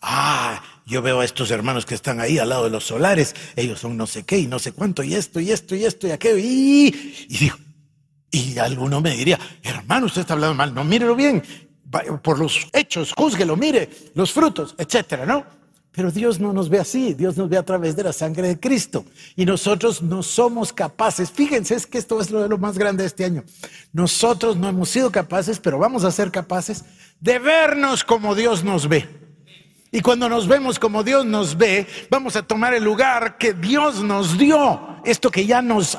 Ah, 0.02 0.62
yo 0.86 1.02
veo 1.02 1.22
a 1.22 1.26
estos 1.26 1.50
hermanos 1.52 1.86
que 1.86 1.96
están 1.96 2.20
ahí 2.20 2.38
al 2.38 2.50
lado 2.50 2.66
de 2.66 2.70
los 2.70 2.86
solares, 2.86 3.34
ellos 3.56 3.80
son 3.80 3.96
no 3.96 4.06
sé 4.06 4.24
qué 4.24 4.38
y 4.40 4.48
no 4.48 4.60
sé 4.60 4.74
cuánto, 4.74 5.04
y 5.04 5.16
esto, 5.16 5.40
y 5.40 5.52
esto, 5.52 5.76
y 5.76 5.86
esto, 5.86 6.08
y 6.08 6.12
aquello, 6.12 6.38
y, 6.38 7.26
y 7.30 7.38
digo, 7.38 7.58
y 8.30 8.58
alguno 8.58 9.00
me 9.00 9.12
diría, 9.12 9.40
hermano, 9.62 10.08
usted 10.08 10.22
está 10.22 10.34
hablando 10.34 10.56
mal, 10.56 10.74
no, 10.74 10.84
mírelo 10.84 11.16
bien, 11.16 11.42
por 12.22 12.40
los 12.40 12.68
hechos, 12.74 13.14
júzguelo, 13.16 13.56
mire 13.56 13.90
los 14.16 14.34
frutos, 14.34 14.76
etcétera, 14.78 15.26
¿no? 15.26 15.63
Pero 15.96 16.10
Dios 16.10 16.40
no 16.40 16.54
nos 16.54 16.70
ve 16.70 16.80
así, 16.80 17.14
Dios 17.14 17.38
nos 17.38 17.50
ve 17.50 17.58
a 17.58 17.64
través 17.64 17.96
de 17.96 18.04
la 18.04 18.14
sangre 18.14 18.48
de 18.48 18.60
Cristo. 18.60 19.06
Y 19.36 19.46
nosotros 19.46 20.02
no 20.02 20.24
somos 20.24 20.74
capaces, 20.74 21.32
fíjense, 21.32 21.76
es 21.76 21.86
que 21.86 22.00
esto 22.00 22.20
es 22.20 22.32
lo, 22.32 22.42
de 22.42 22.50
lo 22.50 22.58
más 22.58 22.80
grande 22.80 23.04
de 23.04 23.08
este 23.08 23.26
año. 23.26 23.44
Nosotros 23.92 24.58
no 24.58 24.68
hemos 24.68 24.90
sido 24.90 25.12
capaces, 25.12 25.60
pero 25.60 25.78
vamos 25.78 26.04
a 26.04 26.12
ser 26.12 26.32
capaces 26.32 26.84
de 27.20 27.38
vernos 27.38 28.04
como 28.04 28.34
Dios 28.34 28.64
nos 28.64 28.90
ve. 28.90 29.08
Y 29.92 30.02
cuando 30.02 30.28
nos 30.28 30.48
vemos 30.48 30.80
como 30.80 31.04
Dios 31.04 31.28
nos 31.28 31.56
ve, 31.56 31.86
vamos 32.10 32.36
a 32.36 32.42
tomar 32.42 32.74
el 32.74 32.84
lugar 32.84 33.38
que 33.38 33.54
Dios 33.54 34.02
nos 34.04 34.40
dio. 34.40 34.98
Esto 35.06 35.30
que 35.30 35.46
ya 35.46 35.62
nos 35.62 35.96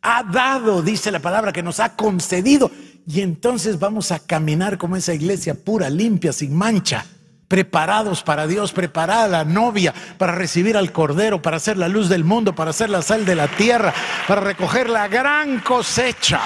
ha 0.00 0.22
dado, 0.22 0.80
dice 0.80 1.10
la 1.10 1.20
palabra, 1.20 1.52
que 1.52 1.62
nos 1.62 1.80
ha 1.80 1.94
concedido. 1.96 2.70
Y 3.06 3.20
entonces 3.20 3.78
vamos 3.78 4.10
a 4.10 4.20
caminar 4.20 4.78
como 4.78 4.96
esa 4.96 5.12
iglesia 5.12 5.52
pura, 5.52 5.90
limpia, 5.90 6.32
sin 6.32 6.56
mancha 6.56 7.04
preparados 7.48 8.22
para 8.22 8.46
Dios, 8.46 8.72
preparada 8.72 9.26
la 9.26 9.44
novia 9.44 9.94
para 10.18 10.32
recibir 10.32 10.76
al 10.76 10.92
Cordero, 10.92 11.42
para 11.42 11.58
ser 11.58 11.78
la 11.78 11.88
luz 11.88 12.08
del 12.08 12.22
mundo, 12.22 12.54
para 12.54 12.72
ser 12.72 12.90
la 12.90 13.02
sal 13.02 13.24
de 13.24 13.34
la 13.34 13.48
tierra, 13.48 13.92
para 14.28 14.42
recoger 14.42 14.88
la 14.90 15.08
gran 15.08 15.60
cosecha. 15.60 16.40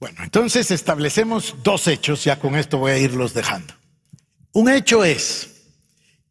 Bueno, 0.00 0.24
entonces 0.24 0.72
establecemos 0.72 1.54
dos 1.62 1.86
hechos, 1.86 2.24
ya 2.24 2.40
con 2.40 2.56
esto 2.56 2.78
voy 2.78 2.90
a 2.90 2.98
irlos 2.98 3.34
dejando. 3.34 3.72
Un 4.52 4.68
hecho 4.68 5.04
es 5.04 5.68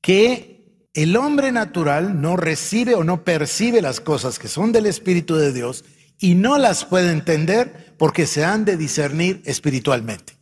que 0.01 0.51
el 0.93 1.15
hombre 1.15 1.53
natural 1.53 2.19
no 2.19 2.35
recibe 2.35 2.95
o 2.95 3.05
no 3.05 3.23
percibe 3.23 3.81
las 3.81 4.01
cosas 4.01 4.39
que 4.39 4.49
son 4.49 4.73
del 4.73 4.87
Espíritu 4.87 5.35
de 5.37 5.53
Dios 5.53 5.85
y 6.19 6.35
no 6.35 6.57
las 6.57 6.83
puede 6.83 7.11
entender 7.11 7.90
porque 8.01 8.25
se 8.25 8.43
han 8.43 8.65
de 8.65 8.77
discernir 8.77 9.43
espiritualmente. 9.45 10.33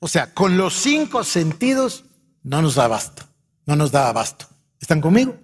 O 0.00 0.08
sea, 0.08 0.34
con 0.34 0.56
los 0.56 0.74
cinco 0.74 1.22
sentidos 1.22 2.06
no 2.42 2.60
nos 2.60 2.74
da 2.74 2.86
abasto, 2.86 3.22
no 3.66 3.76
nos 3.76 3.92
da 3.92 4.08
abasto. 4.08 4.48
¿Están 4.80 5.00
conmigo? 5.00 5.38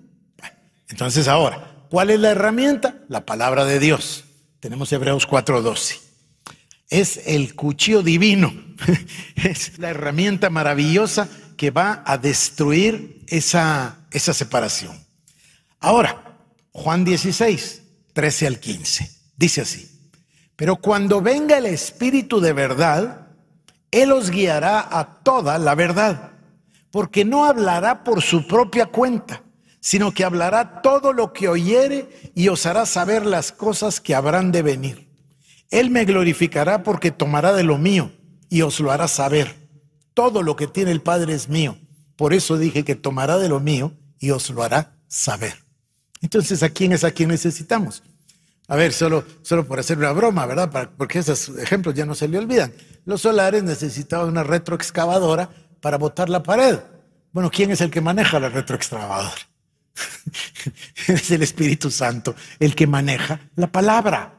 entonces 0.89 1.29
ahora, 1.29 1.87
¿cuál 1.89 2.11
es 2.11 2.19
la 2.19 2.31
herramienta? 2.31 3.05
La 3.09 3.25
palabra 3.25 3.67
de 3.67 3.79
Dios. 3.79 4.25
Tenemos 4.59 4.93
Hebreos 4.93 5.29
4:12. 5.29 6.01
Es 6.89 7.21
el 7.25 7.55
cuchillo 7.55 8.03
divino, 8.03 8.53
es 9.37 9.79
la 9.79 9.91
herramienta 9.91 10.51
maravillosa 10.51 11.29
que 11.57 11.71
va 11.71 12.03
a 12.05 12.19
destruir 12.19 13.25
esa, 13.29 14.09
esa 14.11 14.35
separación. 14.35 15.07
Ahora, 15.79 16.37
Juan 16.73 17.05
16, 17.05 17.83
13 18.13 18.47
al 18.49 18.59
15. 18.59 19.09
Dice 19.37 19.61
así, 19.61 20.00
Pero 20.61 20.77
cuando 20.77 21.23
venga 21.23 21.57
el 21.57 21.65
Espíritu 21.65 22.39
de 22.39 22.53
verdad, 22.53 23.29
Él 23.91 24.13
os 24.13 24.29
guiará 24.29 24.87
a 24.91 25.23
toda 25.23 25.59
la 25.59 25.75
verdad, 25.75 26.33
porque 26.91 27.25
no 27.25 27.47
hablará 27.47 28.05
por 28.05 28.21
su 28.21 28.47
propia 28.47 28.85
cuenta, 28.85 29.43
sino 29.81 30.13
que 30.13 30.23
hablará 30.23 30.83
todo 30.83 31.15
lo 31.15 31.33
que 31.33 31.49
oyere 31.49 32.11
y 32.35 32.49
os 32.49 32.67
hará 32.67 32.85
saber 32.85 33.25
las 33.25 33.53
cosas 33.53 34.03
que 34.03 34.15
habrán 34.15 34.53
de 34.53 34.61
venir. 34.61 35.09
Él 35.71 35.89
me 35.89 36.05
glorificará 36.05 36.83
porque 36.83 37.11
tomará 37.11 37.55
de 37.55 37.65
lo 37.65 37.79
mío 37.79 38.13
y 38.51 38.61
os 38.61 38.81
lo 38.81 38.93
hará 38.93 39.09
saber. 39.09 39.57
Todo 40.13 40.43
lo 40.43 40.57
que 40.57 40.67
tiene 40.67 40.91
el 40.91 41.01
Padre 41.01 41.33
es 41.33 41.49
mío. 41.49 41.79
Por 42.17 42.35
eso 42.35 42.59
dije 42.59 42.85
que 42.85 42.97
tomará 42.97 43.39
de 43.39 43.49
lo 43.49 43.61
mío 43.61 43.95
y 44.19 44.33
os 44.33 44.51
lo 44.51 44.63
hará 44.63 44.93
saber. 45.09 45.55
Entonces, 46.21 46.63
¿a 46.63 46.69
quién 46.69 46.93
es 46.93 47.03
a 47.03 47.13
quien 47.13 47.31
necesitamos? 47.31 48.03
A 48.71 48.77
ver, 48.77 48.93
solo, 48.93 49.25
solo 49.43 49.67
por 49.67 49.81
hacer 49.81 49.99
una 49.99 50.13
broma, 50.13 50.47
¿verdad? 50.47 50.93
porque 50.97 51.19
esos 51.19 51.49
ejemplos 51.59 51.93
ya 51.93 52.07
no 52.07 52.15
se 52.15 52.29
le 52.29 52.39
olvidan. 52.39 52.73
Los 53.05 53.23
solares 53.23 53.65
necesitaban 53.65 54.29
una 54.29 54.45
retroexcavadora 54.45 55.51
para 55.81 55.99
botar 55.99 56.29
la 56.29 56.45
pared. 56.45 56.79
Bueno, 57.33 57.51
¿quién 57.51 57.73
es 57.73 57.81
el 57.81 57.91
que 57.91 58.01
maneja 58.01 58.39
la 58.39 58.49
retroexcavadora? 58.49 59.35
es 61.09 61.33
el 61.33 61.43
Espíritu 61.43 61.91
Santo 61.91 62.37
el 62.61 62.77
que 62.77 62.87
maneja 62.87 63.41
la 63.57 63.67
palabra. 63.67 64.39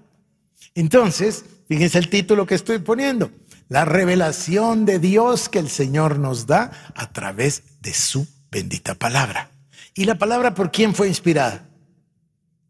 Entonces, 0.75 1.43
fíjense 1.67 1.97
el 1.97 2.09
título 2.09 2.45
que 2.45 2.55
estoy 2.55 2.79
poniendo. 2.79 3.32
La 3.67 3.84
revelación 3.84 4.86
de 4.86 4.99
Dios 4.99 5.49
que 5.49 5.59
el 5.59 5.67
Señor 5.69 6.19
nos 6.19 6.47
da 6.47 6.71
a 6.95 7.11
través 7.11 7.63
de 7.82 7.93
su 7.93 8.25
bendita 8.49 8.95
palabra. 8.95 9.51
¿Y 9.93 10.05
la 10.05 10.15
palabra 10.15 10.55
por 10.55 10.71
quién 10.71 10.95
fue 10.95 11.09
inspirada? 11.09 11.67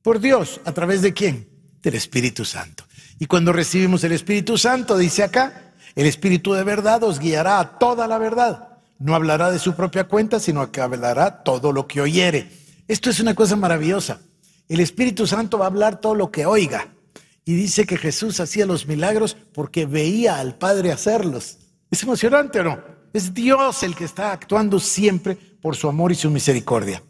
Por 0.02 0.20
Dios. 0.20 0.60
¿A 0.66 0.72
través 0.72 1.04
de 1.04 1.14
quién? 1.14 1.51
Del 1.82 1.96
Espíritu 1.96 2.46
Santo. 2.46 2.86
Y 3.20 3.26
cuando 3.26 3.54
recibimos 3.54 4.04
el 4.04 4.12
Espíritu 4.12 4.58
Santo, 4.58 4.98
dice 4.98 5.24
acá, 5.24 5.74
el 5.96 6.06
Espíritu 6.06 6.54
de 6.54 6.64
verdad 6.64 7.04
os 7.04 7.20
guiará 7.20 7.60
a 7.60 7.78
toda 7.80 8.08
la 8.08 8.18
verdad. 8.18 8.70
No 9.00 9.16
hablará 9.16 9.52
de 9.52 9.60
su 9.60 9.74
propia 9.76 10.04
cuenta, 10.04 10.40
sino 10.40 10.72
que 10.72 10.82
hablará 10.82 11.44
todo 11.44 11.72
lo 11.72 11.88
que 11.88 12.02
oyere. 12.02 12.50
Esto 12.88 13.10
es 13.10 13.20
una 13.20 13.34
cosa 13.34 13.56
maravillosa. 13.56 14.22
El 14.70 14.80
Espíritu 14.80 15.26
Santo 15.28 15.58
va 15.58 15.66
a 15.66 15.70
hablar 15.70 16.00
todo 16.00 16.16
lo 16.16 16.32
que 16.32 16.46
oiga. 16.46 16.94
Y 17.44 17.56
dice 17.56 17.86
que 17.86 17.98
Jesús 17.98 18.40
hacía 18.40 18.66
los 18.66 18.86
milagros 18.86 19.36
porque 19.54 19.86
veía 19.86 20.38
al 20.38 20.56
Padre 20.56 20.92
hacerlos. 20.92 21.58
¿Es 21.90 22.04
emocionante 22.04 22.60
o 22.60 22.64
no? 22.64 22.80
Es 23.14 23.34
Dios 23.34 23.84
el 23.84 23.96
que 23.96 24.06
está 24.06 24.32
actuando 24.32 24.80
siempre 24.80 25.36
por 25.36 25.76
su 25.76 25.90
amor 25.90 26.12
y 26.12 26.16
su 26.16 26.30
misericordia. 26.30 27.04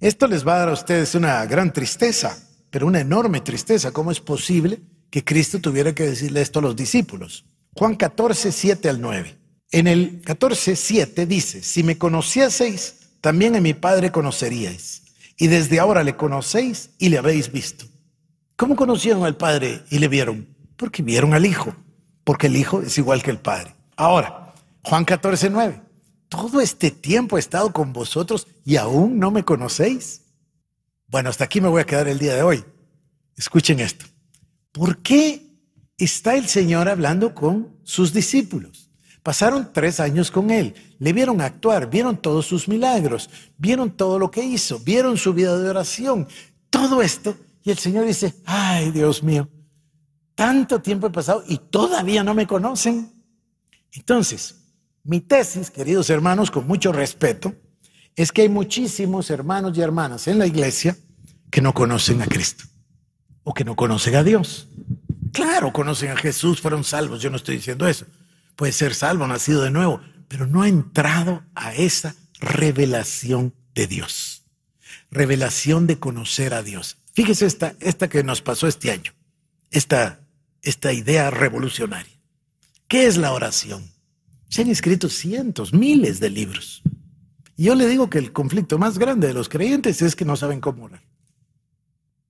Esto 0.00 0.26
les 0.28 0.46
va 0.46 0.54
a 0.54 0.58
dar 0.60 0.68
a 0.68 0.72
ustedes 0.72 1.14
una 1.14 1.44
gran 1.46 1.72
tristeza, 1.72 2.38
pero 2.70 2.86
una 2.86 3.00
enorme 3.00 3.40
tristeza. 3.40 3.92
¿Cómo 3.92 4.10
es 4.10 4.20
posible 4.20 4.80
que 5.10 5.24
Cristo 5.24 5.60
tuviera 5.60 5.94
que 5.94 6.04
decirle 6.04 6.40
esto 6.40 6.58
a 6.58 6.62
los 6.62 6.76
discípulos? 6.76 7.44
Juan 7.74 7.96
14, 7.96 8.52
7 8.52 8.88
al 8.88 9.00
9. 9.00 9.36
En 9.70 9.86
el 9.86 10.22
14, 10.22 10.76
7 10.76 11.26
dice, 11.26 11.62
si 11.62 11.82
me 11.82 11.98
conocieseis, 11.98 13.10
también 13.20 13.56
a 13.56 13.60
mi 13.60 13.74
Padre 13.74 14.10
conoceríais. 14.10 15.02
Y 15.36 15.46
desde 15.46 15.78
ahora 15.78 16.02
le 16.02 16.16
conocéis 16.16 16.90
y 16.98 17.10
le 17.10 17.18
habéis 17.18 17.52
visto. 17.52 17.84
¿Cómo 18.56 18.76
conocieron 18.76 19.24
al 19.24 19.36
Padre 19.36 19.82
y 19.90 19.98
le 19.98 20.08
vieron? 20.08 20.48
Porque 20.76 21.02
vieron 21.02 21.34
al 21.34 21.46
Hijo, 21.46 21.76
porque 22.24 22.48
el 22.48 22.56
Hijo 22.56 22.82
es 22.82 22.98
igual 22.98 23.22
que 23.22 23.30
el 23.30 23.38
Padre. 23.38 23.74
Ahora, 23.96 24.54
Juan 24.82 25.04
14, 25.04 25.50
9 25.50 25.88
todo 26.28 26.60
este 26.60 26.90
tiempo 26.90 27.36
he 27.36 27.40
estado 27.40 27.72
con 27.72 27.92
vosotros 27.92 28.46
y 28.64 28.76
aún 28.76 29.18
no 29.18 29.30
me 29.30 29.44
conocéis. 29.44 30.22
Bueno, 31.08 31.30
hasta 31.30 31.44
aquí 31.44 31.60
me 31.60 31.68
voy 31.68 31.80
a 31.80 31.86
quedar 31.86 32.06
el 32.06 32.18
día 32.18 32.34
de 32.34 32.42
hoy. 32.42 32.64
Escuchen 33.34 33.80
esto. 33.80 34.04
¿Por 34.72 34.98
qué 34.98 35.42
está 35.96 36.36
el 36.36 36.46
Señor 36.46 36.88
hablando 36.88 37.34
con 37.34 37.78
sus 37.82 38.12
discípulos? 38.12 38.90
Pasaron 39.22 39.72
tres 39.72 40.00
años 40.00 40.30
con 40.30 40.50
Él, 40.50 40.74
le 40.98 41.12
vieron 41.12 41.40
actuar, 41.40 41.90
vieron 41.90 42.16
todos 42.16 42.46
sus 42.46 42.68
milagros, 42.68 43.28
vieron 43.56 43.90
todo 43.90 44.18
lo 44.18 44.30
que 44.30 44.42
hizo, 44.42 44.78
vieron 44.80 45.16
su 45.16 45.34
vida 45.34 45.58
de 45.58 45.68
oración, 45.68 46.28
todo 46.70 47.02
esto. 47.02 47.36
Y 47.62 47.70
el 47.70 47.78
Señor 47.78 48.06
dice, 48.06 48.34
ay 48.44 48.90
Dios 48.90 49.22
mío, 49.22 49.48
tanto 50.34 50.80
tiempo 50.80 51.08
he 51.08 51.10
pasado 51.10 51.42
y 51.48 51.58
todavía 51.58 52.22
no 52.22 52.34
me 52.34 52.46
conocen. 52.46 53.12
Entonces, 53.92 54.56
mi 55.04 55.20
tesis, 55.20 55.70
queridos 55.70 56.10
hermanos, 56.10 56.50
con 56.50 56.66
mucho 56.66 56.92
respeto, 56.92 57.54
es 58.18 58.32
que 58.32 58.42
hay 58.42 58.48
muchísimos 58.48 59.30
hermanos 59.30 59.78
y 59.78 59.80
hermanas 59.80 60.26
en 60.26 60.40
la 60.40 60.46
iglesia 60.46 60.96
que 61.52 61.62
no 61.62 61.72
conocen 61.72 62.20
a 62.20 62.26
Cristo 62.26 62.64
o 63.44 63.54
que 63.54 63.64
no 63.64 63.76
conocen 63.76 64.16
a 64.16 64.24
Dios. 64.24 64.66
Claro, 65.32 65.72
conocen 65.72 66.10
a 66.10 66.16
Jesús, 66.16 66.60
fueron 66.60 66.82
salvos, 66.82 67.22
yo 67.22 67.30
no 67.30 67.36
estoy 67.36 67.56
diciendo 67.56 67.86
eso. 67.86 68.06
Puede 68.56 68.72
ser 68.72 68.96
salvo, 68.96 69.28
nacido 69.28 69.62
de 69.62 69.70
nuevo, 69.70 70.00
pero 70.26 70.48
no 70.48 70.62
ha 70.62 70.68
entrado 70.68 71.44
a 71.54 71.72
esa 71.74 72.16
revelación 72.40 73.54
de 73.72 73.86
Dios. 73.86 74.42
Revelación 75.12 75.86
de 75.86 76.00
conocer 76.00 76.54
a 76.54 76.64
Dios. 76.64 76.96
Fíjese 77.14 77.46
esta, 77.46 77.76
esta 77.78 78.08
que 78.08 78.24
nos 78.24 78.42
pasó 78.42 78.66
este 78.66 78.90
año, 78.90 79.12
esta, 79.70 80.26
esta 80.62 80.92
idea 80.92 81.30
revolucionaria. 81.30 82.18
¿Qué 82.88 83.06
es 83.06 83.16
la 83.16 83.30
oración? 83.30 83.92
Se 84.48 84.62
han 84.62 84.70
escrito 84.70 85.08
cientos, 85.08 85.72
miles 85.72 86.18
de 86.18 86.30
libros. 86.30 86.82
Yo 87.58 87.74
le 87.74 87.88
digo 87.88 88.08
que 88.08 88.18
el 88.18 88.32
conflicto 88.32 88.78
más 88.78 88.98
grande 88.98 89.26
de 89.26 89.34
los 89.34 89.48
creyentes 89.48 90.00
es 90.00 90.14
que 90.14 90.24
no 90.24 90.36
saben 90.36 90.60
cómo 90.60 90.84
orar. 90.84 91.02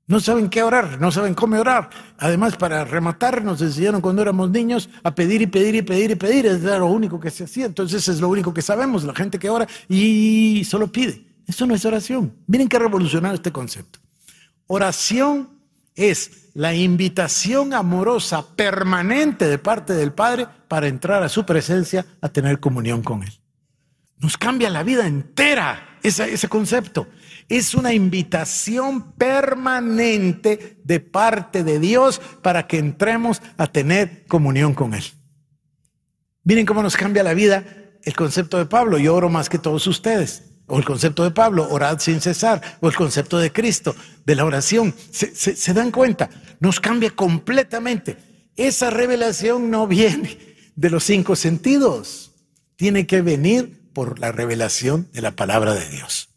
No 0.07 0.20
saben 0.20 0.49
qué 0.49 0.62
orar, 0.62 0.99
no 1.03 1.12
saben 1.12 1.35
cómo 1.35 1.61
orar. 1.61 1.91
Además, 2.16 2.57
para 2.57 2.83
rematar, 2.87 3.45
nos 3.45 3.61
enseñaron 3.61 4.01
cuando 4.01 4.22
éramos 4.22 4.49
niños 4.49 4.89
a 5.03 5.14
pedir 5.14 5.43
y 5.43 5.47
pedir 5.47 5.74
y 5.74 5.83
pedir 5.83 6.12
y 6.12 6.14
pedir. 6.14 6.47
Es 6.47 6.62
lo 6.62 6.87
único 6.87 7.20
que 7.20 7.29
se 7.29 7.45
hacía. 7.45 7.66
Entonces 7.66 8.09
es 8.09 8.22
lo 8.22 8.31
único 8.31 8.55
que 8.55 8.62
sabemos, 8.62 9.05
la 9.05 9.14
gente 9.14 9.39
que 9.39 9.51
ora 9.51 9.68
y 9.87 10.64
solo 10.64 10.91
pide. 10.91 11.26
Eso 11.47 11.66
no 11.66 11.74
es 11.74 11.85
oración. 11.85 12.33
Miren 12.47 12.66
qué 12.66 12.79
revolucionario 12.79 13.35
este 13.35 13.53
concepto. 13.53 13.99
Oración 14.66 15.51
es 15.95 16.49
la 16.55 16.74
invitación 16.74 17.74
amorosa 17.74 18.47
permanente 18.57 19.47
de 19.47 19.59
parte 19.59 19.93
del 19.93 20.14
Padre 20.14 20.47
para 20.68 20.89
entrar 20.89 21.22
a 21.22 21.29
su 21.29 21.45
presencia 21.45 22.07
a 22.22 22.31
tener 22.31 22.61
comunión 22.61 23.03
con 23.03 23.24
Él. 23.24 23.33
Nos 24.21 24.37
cambia 24.37 24.71
la 24.71 24.83
vida 24.83 25.07
entera 25.07 25.99
ese, 26.03 26.49
concepto. 26.49 27.09
Es 27.49 27.75
una 27.75 27.93
invitación 27.93 29.12
permanente 29.12 30.79
de 30.85 31.01
parte 31.01 31.64
de 31.64 31.79
Dios 31.79 32.21
para 32.43 32.66
que 32.66 32.79
entremos 32.79 33.41
a 33.57 33.66
tener 33.66 34.27
comunión 34.27 34.75
con 34.75 34.95
Él. 34.95 35.05
Miren 36.45 36.66
cómo 36.66 36.83
nos 36.83 36.97
cambia 36.97 37.23
la 37.23 37.35
vida 37.35 37.64
el 38.03 38.14
concepto 38.14 38.59
de 38.59 38.66
Pablo. 38.66 38.99
Yo 38.99 39.14
oro 39.14 39.29
más 39.29 39.49
que 39.49 39.59
todos 39.59 39.87
ustedes 39.87 40.45
o 40.69 40.79
el 40.79 40.85
concepto 40.85 41.25
de 41.25 41.31
Pablo, 41.31 41.66
orad 41.71 41.99
sin 41.99 42.21
cesar, 42.21 42.79
o 42.81 42.89
el 42.89 42.95
concepto 42.95 43.39
de 43.39 43.51
Cristo, 43.51 43.97
de 44.25 44.35
la 44.35 44.45
oración, 44.45 44.95
se, 45.11 45.73
dan 45.73 45.91
cuenta, 45.91 46.29
nos 46.61 46.79
cambia 46.79 47.11
completamente. 47.11 48.19
Esa 48.55 48.91
revelación 48.91 49.71
no 49.71 49.87
viene 49.87 50.39
de 50.77 50.91
los 50.91 51.05
cinco 51.05 51.37
sentidos, 51.37 52.33
tiene 52.77 53.07
que 53.07 53.23
venir 53.23 53.78
por 53.99 54.20
la 54.20 54.30
revelación 54.30 55.09
de 55.12 55.22
la 55.22 55.32
palabra 55.32 55.74
de 55.74 55.88
Dios. 55.88 56.28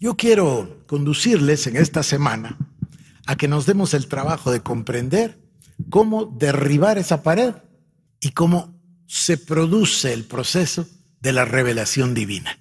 Yo 0.00 0.16
quiero 0.16 0.82
conducirles 0.88 1.68
en 1.68 1.76
esta 1.76 2.02
semana 2.02 2.58
a 3.24 3.36
que 3.36 3.46
nos 3.46 3.66
demos 3.66 3.94
el 3.94 4.08
trabajo 4.08 4.50
de 4.50 4.62
comprender 4.62 5.38
cómo 5.90 6.26
derribar 6.26 6.98
esa 6.98 7.22
pared 7.22 7.54
y 8.20 8.32
cómo 8.32 8.74
se 9.06 9.38
produce 9.38 10.12
el 10.12 10.24
proceso 10.24 10.88
de 11.20 11.32
la 11.32 11.44
revelación 11.44 12.14
divina. 12.14 12.58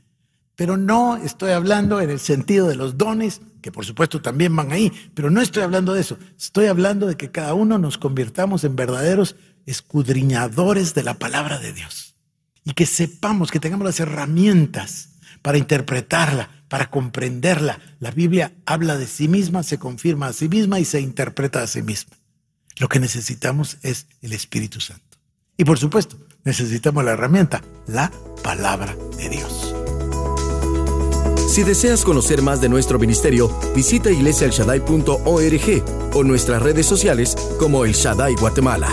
Pero 0.56 0.78
no 0.78 1.18
estoy 1.18 1.50
hablando 1.50 2.00
en 2.00 2.12
el 2.12 2.20
sentido 2.20 2.68
de 2.68 2.76
los 2.76 2.96
dones, 2.96 3.42
que 3.64 3.72
por 3.72 3.86
supuesto 3.86 4.22
también 4.22 4.56
van 4.56 4.72
ahí, 4.72 4.92
pero 5.16 5.32
no 5.32 5.42
estoy 5.42 5.64
hablando 5.64 5.96
de 5.96 6.02
eso. 6.02 6.20
Estoy 6.38 6.68
hablando 6.68 7.08
de 7.08 7.18
que 7.18 7.32
cada 7.32 7.56
uno 7.56 7.80
nos 7.80 7.98
convirtamos 7.98 8.64
en 8.66 8.76
verdaderos 8.76 9.36
escudriñadores 9.66 10.94
de 10.94 11.02
la 11.02 11.16
palabra 11.16 11.58
de 11.58 11.74
Dios. 11.74 12.07
Y 12.68 12.74
que 12.74 12.86
sepamos, 12.86 13.50
que 13.50 13.62
tengamos 13.62 13.86
las 13.86 14.02
herramientas 14.02 15.12
para 15.42 15.58
interpretarla, 15.58 16.50
para 16.68 16.90
comprenderla. 16.90 17.80
La 18.02 18.12
Biblia 18.12 18.52
habla 18.66 18.98
de 18.98 19.08
sí 19.08 19.30
misma, 19.30 19.64
se 19.64 19.80
confirma 19.80 20.28
a 20.28 20.34
sí 20.34 20.50
misma 20.50 20.78
y 20.78 20.84
se 20.84 21.00
interpreta 21.00 21.64
a 21.64 21.68
sí 21.68 21.82
misma. 21.82 22.18
Lo 22.78 22.90
que 22.90 23.00
necesitamos 23.00 23.78
es 23.84 24.08
el 24.22 24.34
Espíritu 24.34 24.82
Santo. 24.82 25.18
Y 25.56 25.64
por 25.64 25.80
supuesto, 25.80 26.18
necesitamos 26.44 27.06
la 27.06 27.12
herramienta, 27.12 27.64
la 27.88 28.12
palabra 28.44 28.98
de 29.18 29.30
Dios. 29.30 29.74
Si 31.48 31.64
deseas 31.64 32.04
conocer 32.04 32.42
más 32.42 32.60
de 32.60 32.68
nuestro 32.68 33.00
ministerio, 33.00 33.48
visita 33.74 34.12
iglesialshaddai.org 34.12 36.14
o 36.14 36.24
nuestras 36.26 36.62
redes 36.62 36.86
sociales 36.86 37.34
como 37.58 37.86
El 37.86 37.94
Shaddai 37.94 38.36
Guatemala. 38.36 38.90